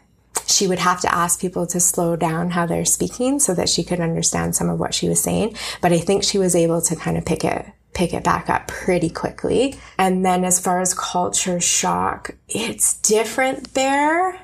she 0.47 0.69
would 0.69 0.79
have 0.79 1.01
to 1.01 1.13
ask 1.13 1.41
people 1.41 1.67
to 1.67 1.81
slow 1.81 2.15
down 2.15 2.51
how 2.51 2.65
they're 2.65 2.85
speaking 2.85 3.41
so 3.41 3.55
that 3.55 3.69
she 3.69 3.83
could 3.83 3.99
understand 3.99 4.55
some 4.55 4.71
of 4.71 4.79
what 4.79 4.95
she 4.95 5.09
was 5.09 5.21
saying. 5.21 5.57
But 5.81 5.93
I 5.93 5.99
think 5.99 6.23
she 6.23 6.39
was 6.39 6.55
able 6.55 6.81
to 6.83 6.95
kind 6.95 7.19
of 7.19 7.25
pick 7.25 7.45
it 7.45 7.67
pick 7.93 8.13
it 8.13 8.25
back 8.25 8.51
up 8.51 8.67
pretty 8.67 9.09
quickly. 9.09 9.79
And 9.99 10.25
then 10.25 10.45
as 10.45 10.59
far 10.59 10.81
as 10.81 10.95
culture 10.95 11.61
shock, 11.61 12.35
it's 12.49 12.95
different 12.95 13.75
there. 13.75 14.44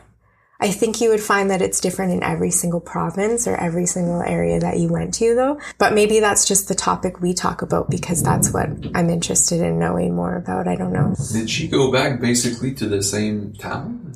I 0.61 0.71
think 0.71 1.01
you 1.01 1.09
would 1.09 1.23
find 1.23 1.51
that 1.51 1.63
it's 1.63 1.81
different 1.81 2.13
in 2.13 2.23
every 2.23 2.51
single 2.51 2.81
province 2.81 3.47
or 3.49 3.57
every 3.57 3.87
single 3.87 4.23
area 4.23 4.61
that 4.61 4.79
you 4.79 4.89
went 4.89 5.15
to 5.15 5.35
though. 5.35 5.59
But 5.79 5.95
maybe 5.95 6.21
that's 6.21 6.47
just 6.47 6.69
the 6.69 6.75
topic 6.75 7.21
we 7.21 7.33
talk 7.33 7.63
about 7.63 7.91
because 7.91 8.23
that's 8.23 8.53
what 8.53 8.69
I'm 8.95 9.09
interested 9.09 9.61
in 9.61 9.79
knowing 9.79 10.15
more 10.15 10.37
about. 10.37 10.69
I 10.69 10.77
don't 10.77 10.93
know. 10.93 11.15
Did 11.33 11.49
she 11.49 11.67
go 11.67 11.91
back 11.91 12.21
basically 12.21 12.75
to 12.75 12.87
the 12.87 13.03
same 13.03 13.55
town? 13.55 14.15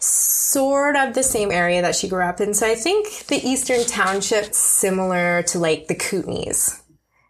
Sort 0.00 0.96
of 0.96 1.14
the 1.14 1.22
same 1.22 1.50
area 1.50 1.82
that 1.82 1.94
she 1.94 2.08
grew 2.08 2.24
up 2.24 2.40
in. 2.40 2.54
So 2.54 2.66
I 2.66 2.74
think 2.74 3.26
the 3.26 3.36
Eastern 3.36 3.84
Township's 3.84 4.58
similar 4.58 5.42
to 5.44 5.58
like 5.58 5.88
the 5.88 5.94
Kootenays 5.94 6.81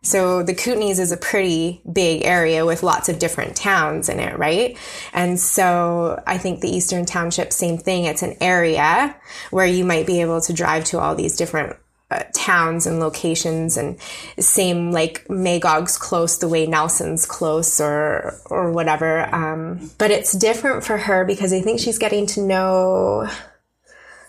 so 0.02 0.42
the 0.42 0.54
Kootenays 0.54 0.98
is 0.98 1.12
a 1.12 1.16
pretty 1.16 1.80
big 1.90 2.24
area 2.24 2.66
with 2.66 2.82
lots 2.82 3.08
of 3.08 3.20
different 3.20 3.54
towns 3.54 4.08
in 4.08 4.18
it, 4.18 4.36
right? 4.36 4.76
And 5.12 5.38
so 5.38 6.20
I 6.26 6.38
think 6.38 6.60
the 6.60 6.68
Eastern 6.68 7.04
Township, 7.04 7.52
same 7.52 7.78
thing. 7.78 8.04
It's 8.04 8.22
an 8.22 8.36
area 8.40 9.14
where 9.50 9.66
you 9.66 9.84
might 9.84 10.06
be 10.06 10.20
able 10.20 10.40
to 10.40 10.52
drive 10.52 10.84
to 10.86 10.98
all 10.98 11.14
these 11.14 11.36
different 11.36 11.76
uh, 12.10 12.24
towns 12.34 12.84
and 12.86 12.98
locations 12.98 13.76
and 13.76 13.98
same 14.38 14.90
like 14.90 15.30
Magog's 15.30 15.96
close 15.96 16.36
the 16.38 16.48
way 16.48 16.66
Nelson's 16.66 17.24
close 17.24 17.80
or 17.80 18.38
or 18.46 18.72
whatever. 18.72 19.32
Um, 19.34 19.90
but 19.98 20.10
it's 20.10 20.32
different 20.32 20.84
for 20.84 20.98
her 20.98 21.24
because 21.24 21.52
I 21.52 21.62
think 21.62 21.80
she's 21.80 21.98
getting 21.98 22.26
to 22.26 22.42
know 22.42 23.30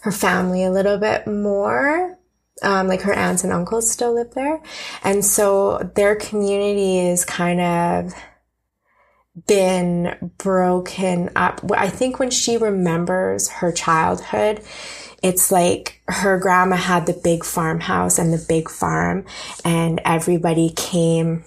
her 0.02 0.12
family 0.12 0.64
a 0.64 0.72
little 0.72 0.98
bit 0.98 1.28
more 1.28 2.18
um, 2.62 2.88
like 2.88 3.02
her 3.02 3.14
aunts 3.14 3.44
and 3.44 3.52
uncles 3.52 3.90
still 3.90 4.14
live 4.14 4.34
there. 4.34 4.62
And 5.04 5.26
so 5.26 5.92
their 5.96 6.16
community 6.16 7.00
is 7.00 7.26
kind 7.26 7.60
of 7.60 8.14
been 9.48 10.32
broken 10.38 11.32
up. 11.36 11.62
I 11.76 11.90
think 11.90 12.20
when 12.20 12.30
she 12.30 12.58
remembers 12.58 13.50
her 13.50 13.72
childhood, 13.72 14.62
it's 15.24 15.52
like 15.52 16.02
her 16.08 16.38
grandma 16.38 16.76
had 16.76 17.06
the 17.06 17.20
big 17.24 17.44
farmhouse 17.44 18.20
and 18.20 18.34
the 18.34 18.46
big 18.48 18.70
farm 18.70 19.26
and 19.66 20.02
everybody 20.06 20.70
came 20.76 21.46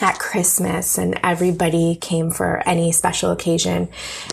at 0.00 0.18
Christmas 0.18 0.98
and 0.98 1.18
everybody 1.22 1.96
came 1.96 2.30
for 2.30 2.62
any 2.66 2.90
special 2.92 3.30
occasion 3.30 3.88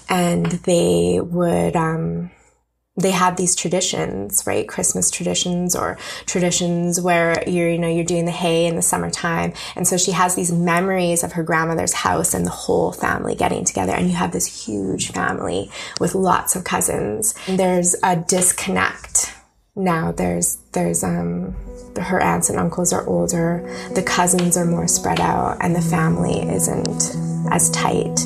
and 0.10 0.46
they 0.46 1.20
would, 1.22 1.76
um, 1.76 2.32
they 2.98 3.12
have 3.12 3.38
these 3.38 3.56
traditions, 3.56 4.46
right? 4.46 4.68
Christmas 4.68 5.10
traditions 5.10 5.76
or 5.76 5.98
traditions 6.26 7.00
where 7.00 7.42
you're, 7.48 7.70
you 7.70 7.78
know, 7.78 7.88
you're 7.88 8.04
doing 8.04 8.26
the 8.26 8.32
hay 8.32 8.66
in 8.66 8.76
the 8.76 8.82
summertime. 8.82 9.54
And 9.76 9.88
so 9.88 9.98
she 9.98 10.12
has 10.12 10.36
these 10.36 10.52
memories 10.52 11.24
of 11.24 11.34
her 11.34 11.44
grandmother's 11.44 11.94
house 11.94 12.34
and 12.34 12.46
the 12.46 12.52
whole 12.52 12.92
family 12.92 13.34
getting 13.34 13.64
together. 13.64 13.94
And 13.94 14.10
you 14.10 14.16
have 14.16 14.34
this 14.34 14.66
huge 14.66 15.12
family 15.12 15.72
with 16.02 16.16
lots 16.16 16.56
of 16.56 16.66
cousins. 16.66 17.34
There's 17.48 17.96
a 18.04 18.18
disconnect 18.18 19.34
now. 19.76 20.12
There's, 20.12 20.58
there's, 20.74 21.04
um, 21.04 21.56
her 21.98 22.22
aunts 22.22 22.50
and 22.50 22.60
uncles 22.60 22.92
are 22.94 23.08
older. 23.08 23.64
The 23.96 24.04
cousins 24.04 24.58
are 24.58 24.66
more 24.66 24.88
spread 24.88 25.20
out 25.20 25.58
and 25.62 25.76
the 25.76 25.82
family 25.82 26.42
isn't 26.42 27.16
as 27.52 27.70
tight. 27.72 28.20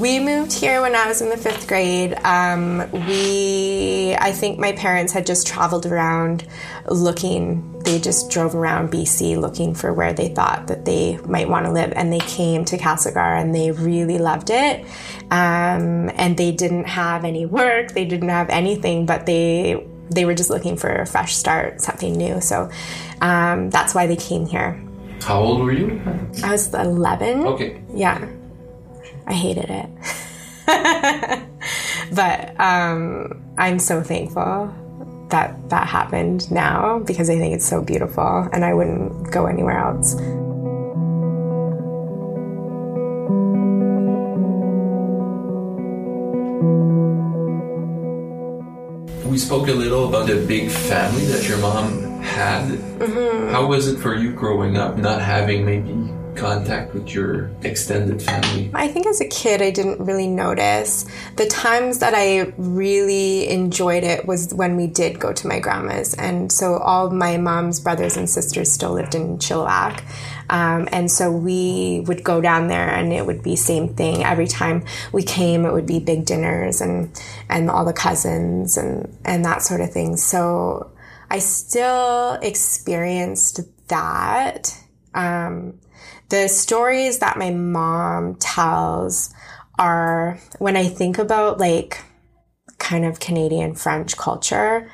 We 0.00 0.18
moved 0.18 0.54
here 0.54 0.80
when 0.80 0.96
I 0.96 1.06
was 1.06 1.20
in 1.20 1.28
the 1.28 1.36
fifth 1.36 1.68
grade. 1.68 2.14
Um, 2.24 2.90
we, 3.06 4.16
I 4.18 4.32
think 4.32 4.58
my 4.58 4.72
parents 4.72 5.12
had 5.12 5.26
just 5.26 5.46
traveled 5.46 5.84
around 5.84 6.46
looking. 6.88 7.78
They 7.80 7.98
just 7.98 8.30
drove 8.30 8.54
around 8.54 8.90
BC 8.90 9.38
looking 9.38 9.74
for 9.74 9.92
where 9.92 10.14
they 10.14 10.28
thought 10.28 10.68
that 10.68 10.86
they 10.86 11.18
might 11.28 11.50
want 11.50 11.66
to 11.66 11.72
live, 11.72 11.92
and 11.94 12.10
they 12.10 12.20
came 12.20 12.64
to 12.64 12.78
Castlegar 12.78 13.38
and 13.38 13.54
they 13.54 13.72
really 13.72 14.16
loved 14.16 14.48
it. 14.48 14.86
Um, 15.30 16.10
and 16.14 16.34
they 16.34 16.50
didn't 16.50 16.84
have 16.84 17.26
any 17.26 17.44
work, 17.44 17.92
they 17.92 18.06
didn't 18.06 18.30
have 18.30 18.48
anything, 18.48 19.04
but 19.04 19.26
they 19.26 19.86
they 20.10 20.24
were 20.24 20.34
just 20.34 20.48
looking 20.48 20.78
for 20.78 20.90
a 20.90 21.06
fresh 21.06 21.36
start, 21.36 21.82
something 21.82 22.14
new. 22.14 22.40
So 22.40 22.70
um, 23.20 23.68
that's 23.68 23.94
why 23.94 24.06
they 24.06 24.16
came 24.16 24.46
here. 24.46 24.82
How 25.20 25.40
old 25.40 25.60
were 25.60 25.72
you? 25.72 26.00
I 26.42 26.52
was 26.52 26.72
11. 26.72 27.46
Okay. 27.46 27.82
Yeah. 27.94 28.26
I 29.30 29.32
hated 29.32 29.70
it. 29.70 29.88
but 32.12 32.60
um, 32.60 33.40
I'm 33.56 33.78
so 33.78 34.02
thankful 34.02 34.74
that 35.28 35.70
that 35.70 35.86
happened 35.86 36.50
now 36.50 36.98
because 36.98 37.30
I 37.30 37.38
think 37.38 37.54
it's 37.54 37.64
so 37.64 37.80
beautiful 37.80 38.48
and 38.52 38.64
I 38.64 38.74
wouldn't 38.74 39.30
go 39.30 39.46
anywhere 39.46 39.78
else. 39.78 40.16
We 49.26 49.38
spoke 49.38 49.68
a 49.68 49.72
little 49.72 50.08
about 50.08 50.26
the 50.26 50.44
big 50.44 50.70
family 50.70 51.26
that 51.26 51.48
your 51.48 51.58
mom 51.58 52.20
had. 52.20 52.64
Mm-hmm. 52.68 53.50
How 53.50 53.66
was 53.66 53.86
it 53.86 53.98
for 53.98 54.16
you 54.16 54.32
growing 54.32 54.76
up, 54.76 54.96
not 54.96 55.22
having 55.22 55.64
maybe 55.64 55.92
contact 56.36 56.94
with 56.94 57.14
your 57.14 57.50
extended 57.62 58.22
family? 58.22 58.70
I 58.74 58.88
think 58.88 59.06
as 59.06 59.20
a 59.20 59.28
kid, 59.28 59.62
I 59.62 59.70
didn't 59.70 60.00
really 60.00 60.26
notice. 60.26 61.06
The 61.36 61.46
times 61.46 61.98
that 61.98 62.14
I 62.14 62.52
really 62.56 63.48
enjoyed 63.48 64.04
it 64.04 64.26
was 64.26 64.52
when 64.54 64.76
we 64.76 64.86
did 64.86 65.18
go 65.18 65.32
to 65.32 65.46
my 65.46 65.58
grandma's. 65.58 66.14
And 66.14 66.50
so 66.50 66.78
all 66.78 67.10
my 67.10 67.36
mom's 67.36 67.80
brothers 67.80 68.16
and 68.16 68.28
sisters 68.28 68.70
still 68.70 68.92
lived 68.92 69.14
in 69.14 69.38
Chilliwack. 69.38 70.02
Um, 70.50 70.88
and 70.90 71.10
so 71.10 71.30
we 71.30 72.02
would 72.06 72.24
go 72.24 72.40
down 72.40 72.66
there 72.66 72.88
and 72.88 73.12
it 73.12 73.24
would 73.24 73.42
be 73.42 73.54
same 73.54 73.94
thing. 73.94 74.24
Every 74.24 74.48
time 74.48 74.84
we 75.12 75.22
came, 75.22 75.64
it 75.64 75.72
would 75.72 75.86
be 75.86 76.00
big 76.00 76.24
dinners 76.24 76.80
and, 76.80 77.10
and 77.48 77.70
all 77.70 77.84
the 77.84 77.92
cousins 77.92 78.76
and, 78.76 79.16
and 79.24 79.44
that 79.44 79.62
sort 79.62 79.80
of 79.80 79.92
thing. 79.92 80.16
So 80.16 80.90
I 81.30 81.38
still 81.38 82.34
experienced 82.42 83.60
that. 83.88 84.76
Um, 85.14 85.78
the 86.30 86.48
stories 86.48 87.18
that 87.18 87.36
my 87.36 87.50
mom 87.50 88.36
tells 88.36 89.34
are 89.78 90.38
when 90.58 90.76
I 90.76 90.88
think 90.88 91.18
about 91.18 91.58
like 91.58 92.02
kind 92.78 93.04
of 93.04 93.20
Canadian 93.20 93.74
French 93.74 94.16
culture, 94.16 94.90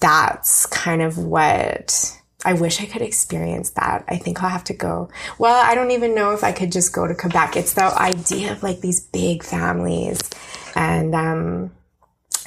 that's 0.00 0.66
kind 0.66 1.02
of 1.02 1.18
what 1.18 2.14
I 2.44 2.52
wish 2.52 2.80
I 2.80 2.86
could 2.86 3.02
experience 3.02 3.70
that. 3.70 4.04
I 4.08 4.16
think 4.16 4.42
I'll 4.42 4.48
have 4.48 4.64
to 4.64 4.74
go. 4.74 5.10
Well, 5.38 5.60
I 5.60 5.74
don't 5.74 5.90
even 5.90 6.14
know 6.14 6.32
if 6.32 6.44
I 6.44 6.52
could 6.52 6.70
just 6.70 6.92
go 6.92 7.06
to 7.06 7.14
Quebec. 7.14 7.56
It's 7.56 7.74
the 7.74 7.84
idea 8.00 8.52
of 8.52 8.62
like 8.62 8.80
these 8.80 9.00
big 9.00 9.42
families 9.42 10.20
and, 10.76 11.14
um, 11.14 11.72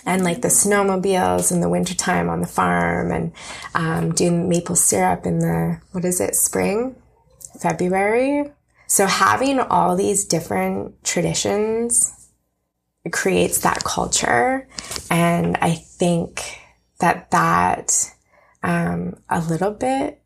and 0.06 0.24
like 0.24 0.42
the 0.42 0.48
snowmobiles 0.48 1.52
in 1.52 1.60
the 1.60 1.70
wintertime 1.70 2.30
on 2.30 2.40
the 2.40 2.48
farm 2.48 3.12
and 3.12 3.34
um, 3.76 4.14
doing 4.14 4.48
maple 4.48 4.76
syrup 4.76 5.26
in 5.26 5.40
the, 5.40 5.82
what 5.92 6.06
is 6.06 6.22
it, 6.22 6.36
spring, 6.36 6.96
February. 7.62 8.52
So 8.88 9.06
having 9.06 9.60
all 9.60 9.96
these 9.96 10.26
different 10.26 11.04
traditions 11.04 12.30
creates 13.12 13.60
that 13.60 13.84
culture. 13.84 14.68
And 15.10 15.58
I 15.62 15.72
think 15.72 16.60
that 17.00 17.32
that, 17.32 18.14
um, 18.64 19.16
a 19.30 19.40
little 19.42 19.72
bit, 19.72 20.22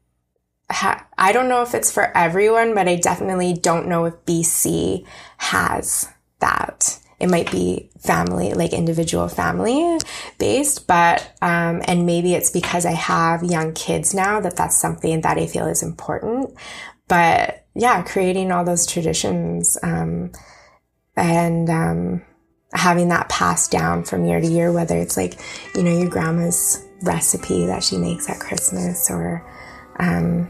ha- 0.70 1.06
I 1.18 1.32
don't 1.32 1.48
know 1.48 1.62
if 1.62 1.74
it's 1.74 1.92
for 1.92 2.16
everyone, 2.18 2.74
but 2.74 2.88
I 2.88 2.96
definitely 2.96 3.54
don't 3.54 3.88
know 3.88 4.06
if 4.06 4.26
BC 4.26 5.06
has 5.38 6.10
that. 6.40 7.00
It 7.18 7.30
might 7.30 7.50
be 7.50 7.90
family, 8.00 8.54
like 8.54 8.74
individual 8.74 9.30
family 9.30 9.98
based, 10.38 10.86
but, 10.86 11.22
um, 11.42 11.82
and 11.88 12.06
maybe 12.06 12.34
it's 12.34 12.52
because 12.52 12.86
I 12.86 12.92
have 12.92 13.44
young 13.44 13.74
kids 13.74 14.14
now 14.14 14.42
that 14.42 14.58
that's 14.58 14.78
something 14.78 15.22
that 15.22 15.38
I 15.38 15.48
feel 15.48 15.66
is 15.68 15.82
important. 15.82 16.54
But 17.08 17.66
yeah, 17.76 18.02
creating 18.04 18.52
all 18.52 18.64
those 18.64 18.88
traditions, 18.88 19.78
um, 19.84 20.32
and, 21.16 21.70
um, 21.70 22.22
having 22.74 23.08
that 23.10 23.30
passed 23.30 23.72
down 23.72 24.04
from 24.04 24.26
year 24.26 24.42
to 24.42 24.48
year, 24.48 24.72
whether 24.72 24.98
it's 24.98 25.16
like, 25.16 25.40
you 25.76 25.84
know, 25.84 25.98
your 25.98 26.10
grandma's 26.10 26.84
recipe 27.04 27.66
that 27.66 27.84
she 27.84 27.98
makes 27.98 28.30
at 28.30 28.40
Christmas 28.40 29.10
or, 29.10 29.46
um, 30.00 30.50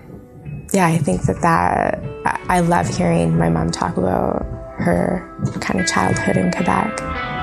yeah, 0.74 0.88
I 0.88 0.98
think 0.98 1.24
that 1.24 1.42
that, 1.42 2.04
I 2.50 2.62
love 2.62 2.88
hearing 2.88 3.38
my 3.38 3.50
mom 3.50 3.72
talk 3.72 3.98
about 3.98 4.44
her 4.78 5.22
kind 5.62 5.80
of 5.80 5.88
childhood 5.88 6.38
in 6.38 6.52
Quebec. 6.52 7.35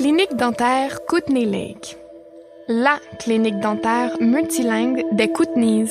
Clinique 0.00 0.34
dentaire 0.34 1.04
Kootenay 1.06 1.44
Lake. 1.44 1.98
La 2.68 2.98
clinique 3.18 3.60
dentaire 3.60 4.16
multilingue 4.18 5.04
des 5.12 5.30
Kootenays. 5.30 5.90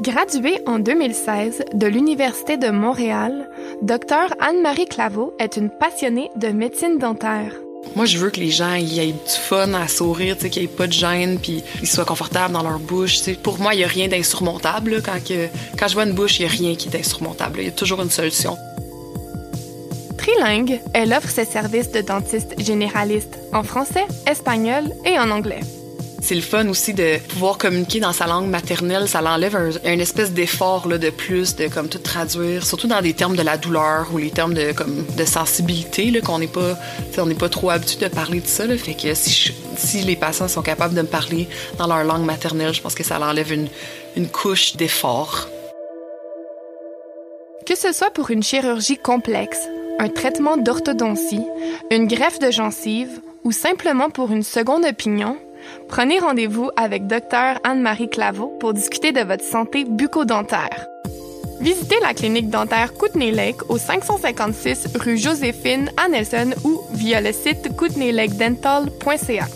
Graduée 0.00 0.62
en 0.64 0.78
2016 0.78 1.64
de 1.74 1.86
l'Université 1.86 2.56
de 2.56 2.70
Montréal, 2.70 3.50
Dr 3.82 4.34
Anne-Marie 4.40 4.86
Claveau 4.86 5.34
est 5.38 5.58
une 5.58 5.68
passionnée 5.68 6.30
de 6.36 6.48
médecine 6.48 6.96
dentaire. 6.96 7.52
Moi, 7.94 8.06
je 8.06 8.16
veux 8.16 8.30
que 8.30 8.40
les 8.40 8.50
gens 8.50 8.72
aient 8.72 9.12
du 9.12 9.14
fun 9.26 9.74
à 9.74 9.88
sourire, 9.88 10.38
qu'il 10.38 10.62
n'y 10.62 10.64
ait 10.64 10.68
pas 10.68 10.86
de 10.86 10.92
gêne, 10.92 11.38
puis 11.38 11.62
qu'ils 11.80 11.86
soient 11.86 12.06
confortables 12.06 12.54
dans 12.54 12.62
leur 12.62 12.78
bouche. 12.78 13.30
Pour 13.42 13.58
moi, 13.58 13.74
il 13.74 13.76
n'y 13.76 13.84
a 13.84 13.88
rien 13.88 14.08
d'insurmontable. 14.08 15.02
Quand, 15.04 15.18
quand 15.78 15.88
je 15.88 15.92
vois 15.92 16.04
une 16.04 16.14
bouche, 16.14 16.40
il 16.40 16.46
n'y 16.46 16.48
a 16.48 16.56
rien 16.56 16.74
qui 16.76 16.88
est 16.88 16.98
insurmontable. 16.98 17.58
Il 17.60 17.66
y 17.66 17.68
a 17.68 17.72
toujours 17.72 18.00
une 18.00 18.08
solution. 18.08 18.56
Trilingue, 20.24 20.80
elle 20.94 21.12
offre 21.12 21.28
ses 21.28 21.44
services 21.44 21.92
de 21.92 22.00
dentiste 22.00 22.58
généraliste 22.58 23.38
en 23.52 23.62
français, 23.62 24.06
espagnol 24.26 24.84
et 25.04 25.18
en 25.18 25.30
anglais. 25.30 25.60
C'est 26.22 26.34
le 26.34 26.40
fun 26.40 26.66
aussi 26.68 26.94
de 26.94 27.18
pouvoir 27.28 27.58
communiquer 27.58 28.00
dans 28.00 28.14
sa 28.14 28.26
langue 28.26 28.48
maternelle. 28.48 29.06
Ça 29.06 29.20
l'enlève 29.20 29.54
un, 29.84 29.98
espèce 29.98 30.32
d'effort 30.32 30.88
de 30.88 31.10
plus, 31.10 31.56
de 31.56 31.68
comme 31.68 31.90
tout 31.90 31.98
traduire, 31.98 32.64
surtout 32.64 32.86
dans 32.86 33.02
des 33.02 33.12
termes 33.12 33.36
de 33.36 33.42
la 33.42 33.58
douleur 33.58 34.06
ou 34.14 34.16
les 34.16 34.30
termes 34.30 34.54
de 34.54 34.72
comme 34.72 35.04
de 35.14 35.24
sensibilité 35.26 36.10
là, 36.10 36.22
qu'on 36.22 36.38
n'est 36.38 36.46
pas, 36.46 36.78
on 37.18 37.26
n'est 37.26 37.34
pas 37.34 37.50
trop 37.50 37.68
habitué 37.68 38.08
de 38.08 38.08
parler 38.08 38.40
de 38.40 38.46
ça. 38.46 38.66
Là. 38.66 38.78
Fait 38.78 38.94
que 38.94 39.12
si, 39.12 39.30
je, 39.30 39.52
si 39.76 40.00
les 40.04 40.16
patients 40.16 40.48
sont 40.48 40.62
capables 40.62 40.94
de 40.94 41.02
me 41.02 41.06
parler 41.06 41.50
dans 41.76 41.86
leur 41.86 42.02
langue 42.02 42.24
maternelle, 42.24 42.72
je 42.72 42.80
pense 42.80 42.94
que 42.94 43.04
ça 43.04 43.18
l'enlève 43.18 43.52
une, 43.52 43.68
une 44.16 44.28
couche 44.28 44.74
d'effort. 44.76 45.50
Que 47.66 47.76
ce 47.76 47.92
soit 47.92 48.10
pour 48.10 48.30
une 48.30 48.42
chirurgie 48.42 48.96
complexe, 48.96 49.68
un 49.98 50.08
traitement 50.08 50.56
d'orthodontie, 50.56 51.44
une 51.90 52.06
greffe 52.06 52.38
de 52.38 52.50
gencive 52.50 53.20
ou 53.44 53.52
simplement 53.52 54.10
pour 54.10 54.32
une 54.32 54.42
seconde 54.42 54.84
opinion, 54.84 55.36
prenez 55.88 56.18
rendez-vous 56.18 56.70
avec 56.76 57.06
Dr 57.06 57.60
Anne-Marie 57.62 58.10
Claveau 58.10 58.48
pour 58.60 58.74
discuter 58.74 59.12
de 59.12 59.20
votre 59.20 59.44
santé 59.44 59.84
bucco-dentaire. 59.84 60.86
Visitez 61.60 61.96
la 62.02 62.14
clinique 62.14 62.50
dentaire 62.50 62.94
Kootenay 62.94 63.30
Lake 63.30 63.70
au 63.70 63.78
556 63.78 64.96
rue 64.96 65.16
Joséphine 65.16 65.90
à 65.96 66.08
Nelson 66.08 66.50
ou 66.64 66.80
via 66.92 67.20
le 67.20 67.32
site 67.32 67.74
kootenaylakedental.ca. 67.76 69.46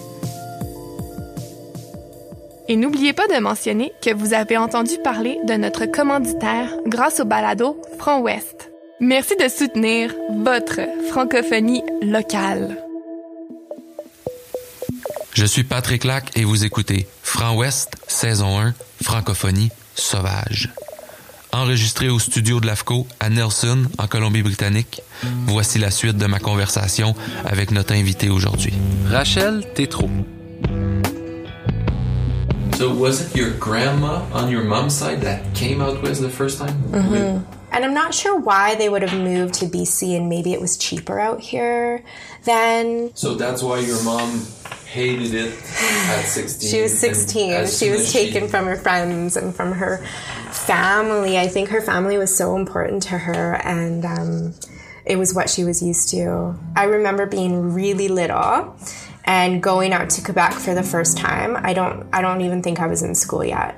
Et 2.68 2.77
n'oubliez 2.77 3.14
pas 3.14 3.27
de 3.27 3.40
mentionner 3.40 3.92
que 4.03 4.14
vous 4.14 4.35
avez 4.35 4.59
entendu 4.59 4.98
parler 5.03 5.38
de 5.44 5.55
notre 5.55 5.87
commanditaire 5.87 6.77
grâce 6.87 7.20
au 7.20 7.24
balado 7.24 7.81
Front 7.98 8.20
Ouest. 8.20 8.70
Merci 9.00 9.37
de 9.37 9.48
soutenir 9.48 10.12
votre 10.40 10.80
francophonie 11.11 11.84
locale. 12.02 12.76
Je 15.34 15.44
suis 15.44 15.62
Patrick 15.62 16.02
Lac 16.02 16.37
et 16.37 16.42
vous 16.42 16.64
écoutez 16.64 17.06
Franc 17.22 17.54
Ouest, 17.54 17.96
saison 18.08 18.58
1, 18.58 18.74
francophonie 19.00 19.70
sauvage. 19.94 20.70
Enregistré 21.52 22.08
au 22.08 22.18
studio 22.18 22.58
de 22.58 22.66
l'AFCO 22.66 23.06
à 23.20 23.30
Nelson, 23.30 23.84
en 23.98 24.08
Colombie-Britannique, 24.08 25.00
voici 25.46 25.78
la 25.78 25.92
suite 25.92 26.16
de 26.16 26.26
ma 26.26 26.40
conversation 26.40 27.14
avec 27.44 27.70
notre 27.70 27.94
invité 27.94 28.30
aujourd'hui. 28.30 28.72
Rachel 29.08 29.64
Tétrault. 29.74 30.11
So 32.76 32.92
was 32.92 33.20
it 33.20 33.37
your 33.37 33.50
grandma 33.58 34.22
on 34.34 34.48
your 34.48 34.64
mom's 34.64 34.94
side 34.94 35.20
that 35.22 35.40
came 35.54 35.80
out 35.80 36.02
west 36.02 36.20
the 36.20 36.28
first 36.28 36.58
time? 36.58 36.74
Mm-hmm. 36.92 37.58
And 37.70 37.85
I'm 37.85 37.94
not 37.94 38.14
sure 38.14 38.38
why 38.38 38.74
they 38.74 38.88
would 38.88 39.02
have 39.02 39.18
moved 39.18 39.54
to 39.54 39.66
BC 39.66 40.16
and 40.16 40.28
maybe 40.28 40.52
it 40.52 40.61
was 40.61 40.76
cheaper 40.76 41.20
out 41.20 41.40
here 41.40 42.02
then. 42.44 43.11
So 43.14 43.35
that's 43.35 43.62
why 43.62 43.81
your 43.81 44.02
mom 44.04 44.46
hated 44.87 45.35
it 45.35 45.52
at 45.52 46.22
16. 46.26 46.70
she 46.70 46.83
was 46.83 46.98
16. 46.98 47.66
She 47.66 47.90
was 47.90 48.12
taken 48.12 48.44
she... 48.44 48.48
from 48.48 48.66
her 48.66 48.76
friends 48.76 49.37
and 49.37 49.54
from 49.54 49.72
her 49.72 49.98
family. 50.50 51.38
I 51.38 51.46
think 51.48 51.68
her 51.68 51.83
family 51.83 52.16
was 52.16 52.35
so 52.35 52.57
important 52.57 53.02
to 53.04 53.18
her 53.18 53.61
and 53.64 54.04
um, 54.04 54.54
it 55.04 55.16
was 55.16 55.35
what 55.35 55.50
she 55.50 55.64
was 55.64 55.83
used 55.83 56.11
to. 56.11 56.54
I 56.74 56.85
remember 56.85 57.26
being 57.26 57.74
really 57.74 58.09
little 58.09 58.76
and 59.28 59.62
going 59.62 59.92
out 59.92 60.08
to 60.08 60.22
Quebec 60.22 60.54
for 60.54 60.74
the 60.74 60.82
first 60.82 61.18
time. 61.18 61.54
I 61.60 61.74
don't 61.74 62.08
I 62.14 62.22
don't 62.22 62.40
even 62.40 62.62
think 62.62 62.80
I 62.80 62.86
was 62.86 63.02
in 63.02 63.14
school 63.14 63.44
yet. 63.44 63.76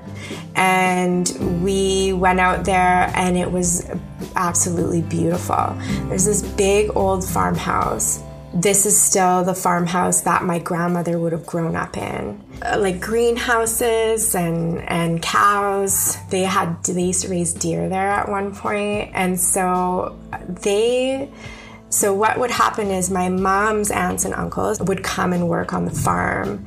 And 0.55 1.61
we 1.61 2.13
went 2.13 2.39
out 2.39 2.63
there 2.63 3.11
and 3.13 3.37
it 3.37 3.51
was 3.51 3.85
absolutely 4.37 5.01
beautiful. 5.01 5.75
There's 6.07 6.25
this 6.25 6.41
big 6.41 6.95
old 6.95 7.27
farmhouse. 7.27 8.23
This 8.53 8.85
is 8.85 8.99
still 8.99 9.43
the 9.43 9.53
farmhouse 9.53 10.21
that 10.21 10.43
my 10.43 10.59
grandmother 10.59 11.19
would 11.19 11.33
have 11.33 11.45
grown 11.45 11.75
up 11.75 11.97
in. 11.97 12.41
Uh, 12.61 12.77
like 12.79 13.01
greenhouses 13.01 14.33
and 14.35 14.79
and 14.87 15.21
cows. 15.21 16.15
They 16.29 16.43
had 16.43 16.81
they 16.85 17.03
used 17.03 17.23
to 17.23 17.27
raise 17.27 17.51
deer 17.53 17.89
there 17.89 18.09
at 18.09 18.29
one 18.29 18.55
point 18.55 19.11
and 19.13 19.37
so 19.37 20.17
they 20.31 21.29
so, 21.91 22.13
what 22.13 22.39
would 22.39 22.51
happen 22.51 22.89
is 22.89 23.11
my 23.11 23.27
mom's 23.27 23.91
aunts 23.91 24.23
and 24.23 24.33
uncles 24.33 24.79
would 24.79 25.03
come 25.03 25.33
and 25.33 25.49
work 25.49 25.73
on 25.73 25.83
the 25.83 25.91
farm 25.91 26.65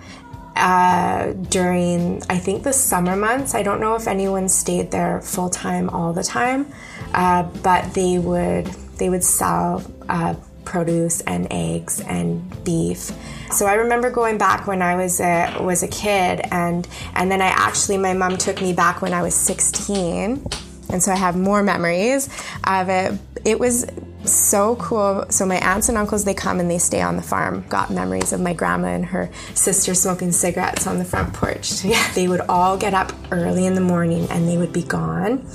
uh, 0.55 1.33
during, 1.33 2.23
I 2.29 2.39
think, 2.39 2.63
the 2.63 2.75
summer 2.75 3.17
months. 3.17 3.55
I 3.55 3.63
don't 3.63 3.81
know 3.81 3.95
if 3.95 4.07
anyone 4.07 4.51
stayed 4.51 4.91
there 4.91 5.23
full 5.23 5.49
time 5.49 5.89
all 5.89 6.13
the 6.13 6.23
time, 6.23 6.71
uh, 7.15 7.45
but 7.63 7.95
they 7.95 8.19
would 8.19 8.67
they 8.99 9.09
would 9.09 9.25
sell 9.25 9.83
uh, 10.11 10.35
produce 10.67 11.23
and 11.23 11.47
eggs 11.51 12.01
and 12.01 12.63
beef. 12.63 13.11
So 13.51 13.65
I 13.65 13.75
remember 13.75 14.11
going 14.11 14.37
back 14.37 14.67
when 14.67 14.83
I 14.83 14.95
was 14.95 15.21
a, 15.21 15.57
was 15.59 15.83
a 15.83 15.89
kid, 15.89 16.43
and 16.51 16.87
and 17.15 17.31
then 17.31 17.41
I 17.41 17.47
actually 17.47 17.97
my 17.97 18.13
mom 18.13 18.37
took 18.37 18.61
me 18.61 18.75
back 18.75 19.01
when 19.01 19.15
I 19.15 19.23
was 19.23 19.35
16, 19.35 20.47
and 20.91 21.03
so 21.03 21.13
I 21.13 21.17
have 21.17 21.35
more 21.35 21.63
memories 21.63 22.29
of 22.65 22.91
it. 22.91 23.19
It 23.47 23.59
was 23.59 23.87
so 24.27 24.77
cool. 24.77 25.25
So 25.31 25.47
my 25.47 25.59
aunts 25.59 25.89
and 25.89 25.99
uncles, 25.99 26.25
they 26.25 26.35
come 26.35 26.61
and 26.61 26.71
they 26.71 26.79
stay 26.79 27.01
on 27.03 27.17
the 27.17 27.23
farm. 27.23 27.65
Got 27.69 27.91
memories 27.91 28.33
of 28.33 28.41
my 28.41 28.53
grandma 28.53 28.89
and 28.89 29.05
her 29.07 29.31
sister 29.55 29.95
smoking 29.95 30.33
cigarettes 30.33 30.87
on 30.87 30.99
the 30.99 31.05
front 31.05 31.33
porch. 31.35 31.85
Yeah, 31.95 32.13
they 32.15 32.29
would 32.29 32.41
all 32.49 32.77
get 32.77 32.95
up 32.95 33.13
early 33.31 33.67
in 33.67 33.75
the 33.75 33.81
morning 33.81 34.27
and 34.31 34.49
they 34.49 34.57
would 34.57 34.73
be 34.73 34.83
gone. 34.83 35.47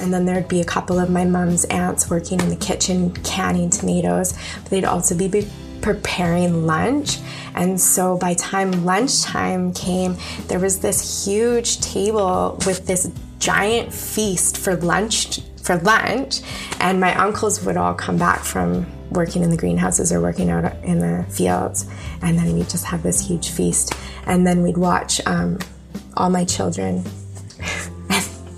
And 0.00 0.12
then 0.12 0.24
there'd 0.24 0.46
be 0.46 0.60
a 0.60 0.64
couple 0.64 0.98
of 0.98 1.10
my 1.10 1.24
mom's 1.24 1.64
aunts 1.64 2.10
working 2.10 2.38
in 2.38 2.48
the 2.48 2.56
kitchen 2.56 3.12
canning 3.24 3.70
tomatoes. 3.70 4.34
But 4.62 4.70
they'd 4.70 4.84
also 4.84 5.16
be 5.16 5.48
preparing 5.80 6.66
lunch. 6.66 7.18
And 7.54 7.80
so 7.80 8.18
by 8.18 8.34
time 8.34 8.84
lunchtime 8.84 9.72
came, 9.72 10.16
there 10.48 10.58
was 10.58 10.80
this 10.80 11.24
huge 11.24 11.80
table 11.80 12.58
with 12.66 12.86
this 12.86 13.10
giant 13.38 13.92
feast 13.92 14.58
for 14.58 14.76
lunch 14.76 15.40
for 15.62 15.76
lunch 15.78 16.40
and 16.80 17.00
my 17.00 17.14
uncles 17.14 17.64
would 17.64 17.76
all 17.76 17.94
come 17.94 18.18
back 18.18 18.44
from 18.44 18.86
working 19.10 19.42
in 19.42 19.50
the 19.50 19.56
greenhouses 19.56 20.12
or 20.12 20.20
working 20.20 20.50
out 20.50 20.74
in 20.84 20.98
the 20.98 21.24
fields 21.30 21.86
and 22.22 22.38
then 22.38 22.54
we'd 22.54 22.68
just 22.68 22.84
have 22.84 23.02
this 23.02 23.26
huge 23.26 23.50
feast. 23.50 23.94
And 24.26 24.46
then 24.46 24.62
we'd 24.62 24.78
watch 24.78 25.20
um, 25.26 25.58
all 26.16 26.30
my 26.30 26.44
children 26.44 26.98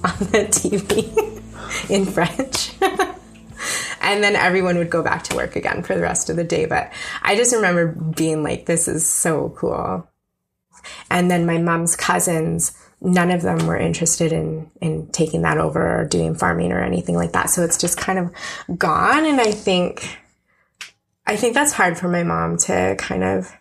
on 0.05 0.19
the 0.31 0.49
tv 0.51 1.91
in 1.91 2.07
french. 2.07 2.73
And 4.03 4.23
then 4.23 4.35
everyone 4.35 4.77
would 4.79 4.91
go 4.91 5.03
back 5.03 5.23
to 5.25 5.37
work 5.37 5.55
again 5.55 5.85
for 5.85 5.95
the 5.95 6.03
rest 6.03 6.29
of 6.29 6.35
the 6.35 6.45
day. 6.45 6.67
But 6.67 6.93
i 7.23 7.37
just 7.37 7.55
remember 7.55 7.87
being 7.87 8.43
like 8.43 8.67
this 8.67 8.89
is 8.89 9.09
so 9.09 9.51
cool. 9.57 10.09
And 11.09 11.31
then 11.31 11.47
my 11.47 11.59
mom's 11.59 11.95
cousins 11.95 12.73
none 13.03 13.31
of 13.33 13.43
them 13.43 13.67
were 13.67 13.77
interested 13.77 14.33
in 14.33 14.71
in 14.81 15.09
taking 15.09 15.43
that 15.43 15.59
over 15.59 16.01
or 16.01 16.05
doing 16.07 16.35
farming 16.35 16.73
or 16.73 16.81
anything 16.81 17.17
like 17.17 17.33
that. 17.33 17.51
So 17.51 17.63
it's 17.63 17.79
just 17.79 17.99
kind 17.99 18.19
of 18.19 18.79
gone. 18.79 19.27
And 19.27 19.41
I 19.41 19.51
think 19.51 20.19
I 21.27 21.37
think 21.37 21.55
that's 21.55 21.73
hard 21.73 21.99
for 21.99 22.09
my 22.09 22.23
mom 22.23 22.57
to 22.59 22.95
kind 22.99 23.25
of 23.25 23.53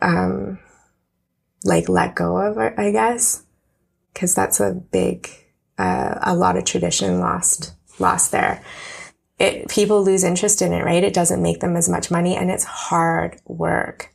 um 0.00 0.58
like 1.64 1.88
let 1.88 2.14
go 2.14 2.38
of, 2.38 2.56
I 2.56 2.90
guess, 2.90 3.42
because 4.14 4.34
that's 4.34 4.60
a 4.60 4.72
big 4.72 5.28
uh, 5.76 6.18
a 6.22 6.34
lot 6.34 6.56
of 6.56 6.64
tradition 6.64 7.20
lost 7.20 7.74
lost 7.98 8.30
there. 8.30 8.62
It 9.38 9.68
people 9.68 10.02
lose 10.04 10.24
interest 10.24 10.62
in 10.62 10.72
it, 10.72 10.84
right? 10.84 11.02
It 11.02 11.14
doesn't 11.14 11.42
make 11.42 11.60
them 11.60 11.76
as 11.76 11.88
much 11.88 12.10
money, 12.10 12.36
and 12.36 12.50
it's 12.50 12.64
hard 12.64 13.40
work. 13.44 14.14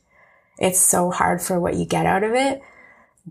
It's 0.58 0.80
so 0.80 1.10
hard 1.10 1.42
for 1.42 1.60
what 1.60 1.74
you 1.74 1.84
get 1.84 2.06
out 2.06 2.24
of 2.24 2.32
it 2.32 2.62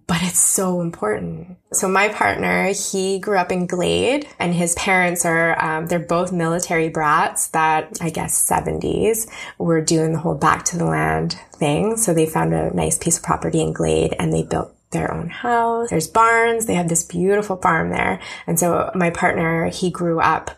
but 0.08 0.21
it's 0.21 0.39
so 0.39 0.81
important. 0.81 1.58
So 1.71 1.88
my 1.88 2.10
partner, 2.10 2.73
he 2.73 3.19
grew 3.19 3.38
up 3.38 3.51
in 3.51 3.65
Glade 3.65 4.27
and 4.39 4.53
his 4.53 4.75
parents 4.75 5.25
are, 5.25 5.62
um, 5.63 5.88
they're 5.88 5.99
both 5.99 6.31
military 6.31 6.89
brats 6.89 7.47
that 7.49 7.97
I 8.01 8.10
guess 8.10 8.49
70s 8.49 9.29
were 9.58 9.81
doing 9.81 10.13
the 10.13 10.19
whole 10.19 10.36
back 10.36 10.65
to 10.65 10.77
the 10.77 10.86
land 10.86 11.39
thing. 11.53 11.97
So 11.97 12.13
they 12.13 12.25
found 12.25 12.53
a 12.53 12.75
nice 12.75 12.97
piece 12.97 13.17
of 13.17 13.23
property 13.23 13.62
in 13.62 13.73
Glade 13.73 14.15
and 14.19 14.34
they 14.34 14.43
built 14.43 14.75
their 14.91 15.13
own 15.13 15.29
house. 15.29 15.89
There's 15.89 16.08
barns. 16.08 16.65
They 16.65 16.75
have 16.75 16.89
this 16.89 17.03
beautiful 17.03 17.58
farm 17.58 17.89
there. 17.89 18.19
And 18.47 18.60
so 18.60 18.91
my 18.95 19.10
partner, 19.10 19.67
he 19.67 19.89
grew 19.89 20.19
up 20.19 20.51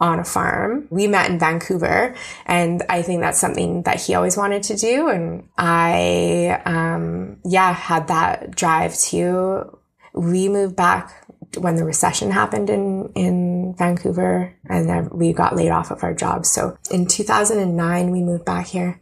on 0.00 0.20
a 0.20 0.24
farm. 0.24 0.86
We 0.90 1.08
met 1.08 1.30
in 1.30 1.38
Vancouver 1.38 2.14
and 2.46 2.82
I 2.88 3.02
think 3.02 3.20
that's 3.20 3.40
something 3.40 3.82
that 3.82 4.00
he 4.00 4.14
always 4.14 4.36
wanted 4.36 4.62
to 4.64 4.76
do. 4.76 5.08
And 5.08 5.48
I, 5.58 6.60
um, 6.64 7.38
yeah, 7.44 7.72
had 7.72 8.08
that 8.08 8.54
drive 8.54 8.96
too. 8.96 9.76
We 10.14 10.48
moved 10.48 10.76
back 10.76 11.26
when 11.56 11.76
the 11.76 11.84
recession 11.84 12.30
happened 12.30 12.70
in, 12.70 13.10
in 13.14 13.74
Vancouver 13.76 14.54
and 14.66 14.88
then 14.88 15.08
we 15.10 15.32
got 15.32 15.56
laid 15.56 15.70
off 15.70 15.90
of 15.90 16.04
our 16.04 16.14
jobs. 16.14 16.50
So 16.50 16.78
in 16.90 17.06
2009, 17.06 18.10
we 18.10 18.22
moved 18.22 18.44
back 18.44 18.68
here 18.68 19.00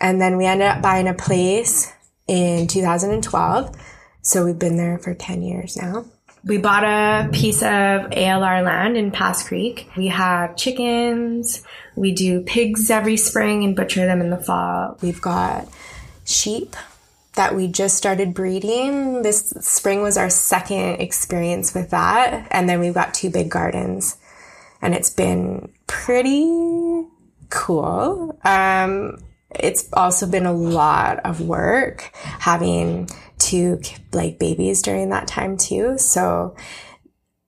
and 0.00 0.20
then 0.20 0.36
we 0.36 0.46
ended 0.46 0.68
up 0.68 0.82
buying 0.82 1.08
a 1.08 1.14
place 1.14 1.92
in 2.28 2.68
2012. 2.68 3.74
So 4.22 4.44
we've 4.44 4.58
been 4.58 4.76
there 4.76 4.98
for 4.98 5.14
10 5.14 5.42
years 5.42 5.76
now. 5.76 6.04
We 6.46 6.58
bought 6.58 6.84
a 6.84 7.28
piece 7.32 7.60
of 7.60 8.08
ALR 8.12 8.64
land 8.64 8.96
in 8.96 9.10
Pass 9.10 9.46
Creek. 9.46 9.90
We 9.96 10.06
have 10.06 10.54
chickens. 10.54 11.60
We 11.96 12.12
do 12.12 12.40
pigs 12.40 12.88
every 12.88 13.16
spring 13.16 13.64
and 13.64 13.74
butcher 13.74 14.06
them 14.06 14.20
in 14.20 14.30
the 14.30 14.36
fall. 14.36 14.96
We've 15.02 15.20
got 15.20 15.66
sheep 16.24 16.76
that 17.34 17.56
we 17.56 17.66
just 17.66 17.96
started 17.96 18.32
breeding. 18.32 19.22
This 19.22 19.50
spring 19.60 20.02
was 20.02 20.16
our 20.16 20.30
second 20.30 21.00
experience 21.00 21.74
with 21.74 21.90
that. 21.90 22.46
And 22.52 22.68
then 22.68 22.78
we've 22.78 22.94
got 22.94 23.12
two 23.12 23.28
big 23.28 23.50
gardens. 23.50 24.16
And 24.80 24.94
it's 24.94 25.10
been 25.10 25.72
pretty 25.88 27.08
cool. 27.50 28.38
Um, 28.44 29.18
it's 29.50 29.88
also 29.92 30.28
been 30.28 30.46
a 30.46 30.52
lot 30.52 31.18
of 31.24 31.40
work 31.40 32.12
having 32.22 33.08
two 33.38 33.80
like 34.12 34.38
babies 34.38 34.82
during 34.82 35.10
that 35.10 35.28
time 35.28 35.56
too. 35.56 35.98
So 35.98 36.56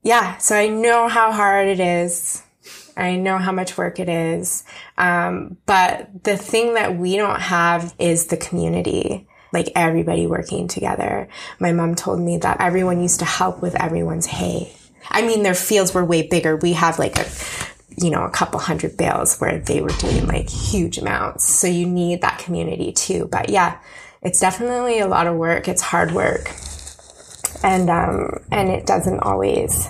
yeah, 0.03 0.39
so 0.39 0.57
I 0.57 0.69
know 0.69 1.09
how 1.09 1.33
hard 1.33 1.69
it 1.69 1.81
is. 1.81 2.43
I 2.97 3.17
know 3.17 3.39
how 3.39 3.53
much 3.53 3.79
work 3.79 4.01
it 4.01 4.09
is. 4.09 4.65
Um, 4.97 5.57
but 5.67 6.25
the 6.25 6.37
thing 6.37 6.75
that 6.75 6.97
we 6.97 7.17
don't 7.17 7.41
have 7.41 7.95
is 7.99 8.27
the 8.27 8.37
community, 8.37 9.29
like 9.53 9.71
everybody 9.77 10.27
working 10.27 10.67
together. 10.67 11.29
My 11.61 11.73
mom 11.73 11.95
told 11.95 12.21
me 12.21 12.39
that 12.39 12.61
everyone 12.61 13.01
used 13.01 13.21
to 13.21 13.25
help 13.25 13.63
with 13.63 13.81
everyone's 13.81 14.27
hay. 14.27 14.75
I 15.11 15.23
mean, 15.23 15.43
their 15.43 15.55
fields 15.55 15.95
were 15.95 16.05
way 16.05 16.27
bigger. 16.27 16.57
We 16.57 16.73
have 16.73 16.99
like 16.99 17.19
a, 17.19 17.27
you 17.97 18.11
know, 18.11 18.25
a 18.25 18.31
couple 18.31 18.59
hundred 18.61 18.97
bales 18.97 19.39
where 19.39 19.59
they 19.61 19.81
were 19.81 19.89
doing 20.01 20.27
like 20.27 20.51
huge 20.51 20.99
amounts. 20.99 21.49
So 21.49 21.67
you 21.67 21.87
need 21.87 22.21
that 22.23 22.39
community 22.39 22.93
too. 22.93 23.29
But 23.31 23.49
yeah, 23.49 23.79
it's 24.29 24.41
definitely 24.41 24.99
a 24.99 25.07
lot 25.07 25.27
of 25.27 25.37
work. 25.37 25.69
It's 25.69 25.81
hard 25.81 26.13
work. 26.13 26.53
And, 27.63 27.89
um, 27.89 28.45
and 28.53 28.69
it 28.69 28.85
doesn't 28.85 29.21
always, 29.21 29.89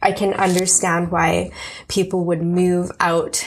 I 0.00 0.12
can 0.12 0.32
understand 0.32 1.10
why 1.10 1.50
people 1.88 2.24
would 2.26 2.40
move 2.40 2.92
out 3.00 3.44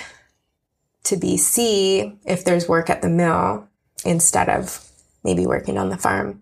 to 1.05 1.15
BC 1.15 2.17
if 2.25 2.43
there's 2.43 2.67
work 2.67 2.89
at 2.89 3.01
the 3.01 3.07
mill 3.07 3.69
instead 4.03 4.49
of 4.49 4.85
maybe 5.23 5.47
working 5.47 5.77
on 5.77 5.87
the 5.87 5.97
farm. 5.97 6.41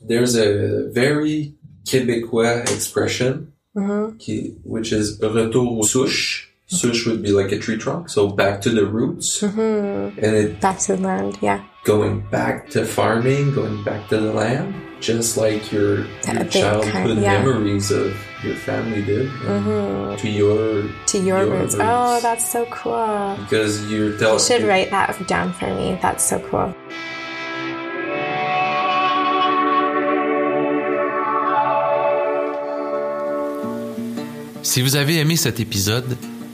There's 0.00 0.34
a 0.34 0.90
very 0.90 1.54
Québécois 1.84 2.62
expression, 2.62 3.52
mm-hmm. 3.76 4.16
qui, 4.18 4.56
which 4.64 4.90
is 4.92 5.20
retour 5.22 5.78
aux 5.78 5.86
souches. 5.86 6.47
Souche 6.70 7.06
would 7.06 7.22
be 7.22 7.32
like 7.32 7.50
a 7.50 7.58
tree 7.58 7.78
trunk, 7.78 8.10
so 8.10 8.28
back 8.28 8.60
to 8.60 8.68
the 8.68 8.84
roots. 8.84 9.40
Mm-hmm. 9.40 10.18
And 10.22 10.36
it 10.36 10.60
back 10.60 10.78
to 10.80 10.96
the 10.96 11.02
land, 11.02 11.38
yeah. 11.40 11.64
Going 11.84 12.20
back 12.30 12.68
to 12.70 12.84
farming, 12.84 13.54
going 13.54 13.82
back 13.84 14.06
to 14.10 14.18
the 14.18 14.34
land, 14.34 14.74
just 15.00 15.38
like 15.38 15.72
your, 15.72 16.04
your 16.26 16.44
childhood 16.44 16.92
kind 16.92 17.10
of, 17.10 17.18
yeah. 17.20 17.40
memories 17.40 17.90
of 17.90 18.14
your 18.44 18.54
family 18.54 19.02
did 19.02 19.30
mm-hmm. 19.30 20.16
to 20.16 20.28
your 20.28 20.90
to 21.06 21.18
your, 21.18 21.38
your 21.38 21.46
roots. 21.46 21.74
roots. 21.74 21.88
Oh, 21.88 22.20
that's 22.20 22.52
so 22.52 22.66
cool. 22.66 23.38
Because 23.40 23.90
you're 23.90 24.18
telling. 24.18 24.38
You 24.38 24.44
should 24.44 24.64
write 24.64 24.90
that 24.90 25.26
down 25.26 25.54
for 25.54 25.74
me. 25.74 25.98
That's 26.02 26.22
so 26.22 26.38
cool. 26.50 26.74
Si 34.62 34.82
vous 34.82 34.96
avez 34.96 35.16
aimé 35.18 35.36
cet 35.36 35.60
épisode, 35.60 36.14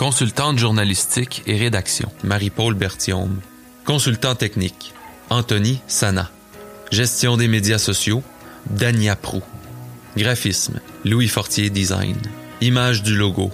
Consultante 0.00 0.58
journalistique 0.58 1.42
et 1.46 1.58
rédaction, 1.58 2.10
Marie-Paul 2.24 2.72
Berthiaume. 2.72 3.40
Consultant 3.84 4.34
technique, 4.34 4.94
Anthony 5.28 5.82
Sana. 5.88 6.30
Gestion 6.90 7.36
des 7.36 7.48
médias 7.48 7.76
sociaux, 7.76 8.22
Dania 8.70 9.14
Prou. 9.14 9.42
Graphisme, 10.16 10.80
Louis 11.04 11.28
Fortier 11.28 11.68
Design. 11.68 12.16
Image 12.62 13.02
du 13.02 13.14
logo, 13.14 13.50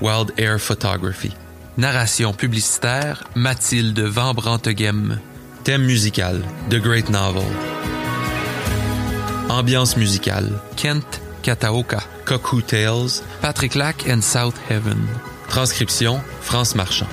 Wild 0.00 0.32
Air 0.38 0.60
Photography. 0.60 1.32
Narration 1.78 2.32
publicitaire, 2.32 3.24
Mathilde 3.34 3.98
Van 3.98 4.34
Branteghem. 4.34 5.18
Thème 5.64 5.82
musical, 5.82 6.42
The 6.70 6.76
Great 6.76 7.10
Novel. 7.10 7.42
Ambiance 9.48 9.96
musicale, 9.96 10.60
Kent 10.76 11.20
Kataoka. 11.42 11.98
Cuckoo 12.24 12.62
Tales, 12.62 13.24
Patrick 13.40 13.74
Lack 13.74 14.08
and 14.08 14.20
South 14.20 14.54
Heaven. 14.70 15.00
Transcription, 15.48 16.20
France 16.42 16.74
Marchand. 16.74 17.08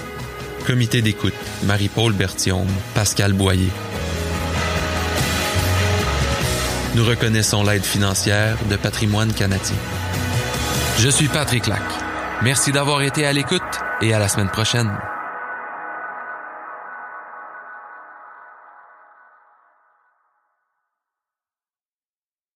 Comité 0.67 1.01
d'écoute, 1.01 1.33
Marie-Paul 1.63 2.13
Berthiaume, 2.13 2.67
Pascal 2.93 3.33
Boyer. 3.33 3.69
Nous 6.95 7.05
reconnaissons 7.05 7.63
l'aide 7.63 7.85
financière 7.85 8.57
de 8.69 8.75
Patrimoine 8.75 9.33
canadien. 9.33 9.75
Je 10.99 11.09
suis 11.09 11.27
Patrick 11.27 11.67
Lac. 11.67 11.81
Merci 12.41 12.71
d'avoir 12.71 13.01
été 13.01 13.25
à 13.25 13.33
l'écoute 13.33 13.61
et 14.01 14.13
à 14.13 14.19
la 14.19 14.27
semaine 14.27 14.49
prochaine. 14.49 14.91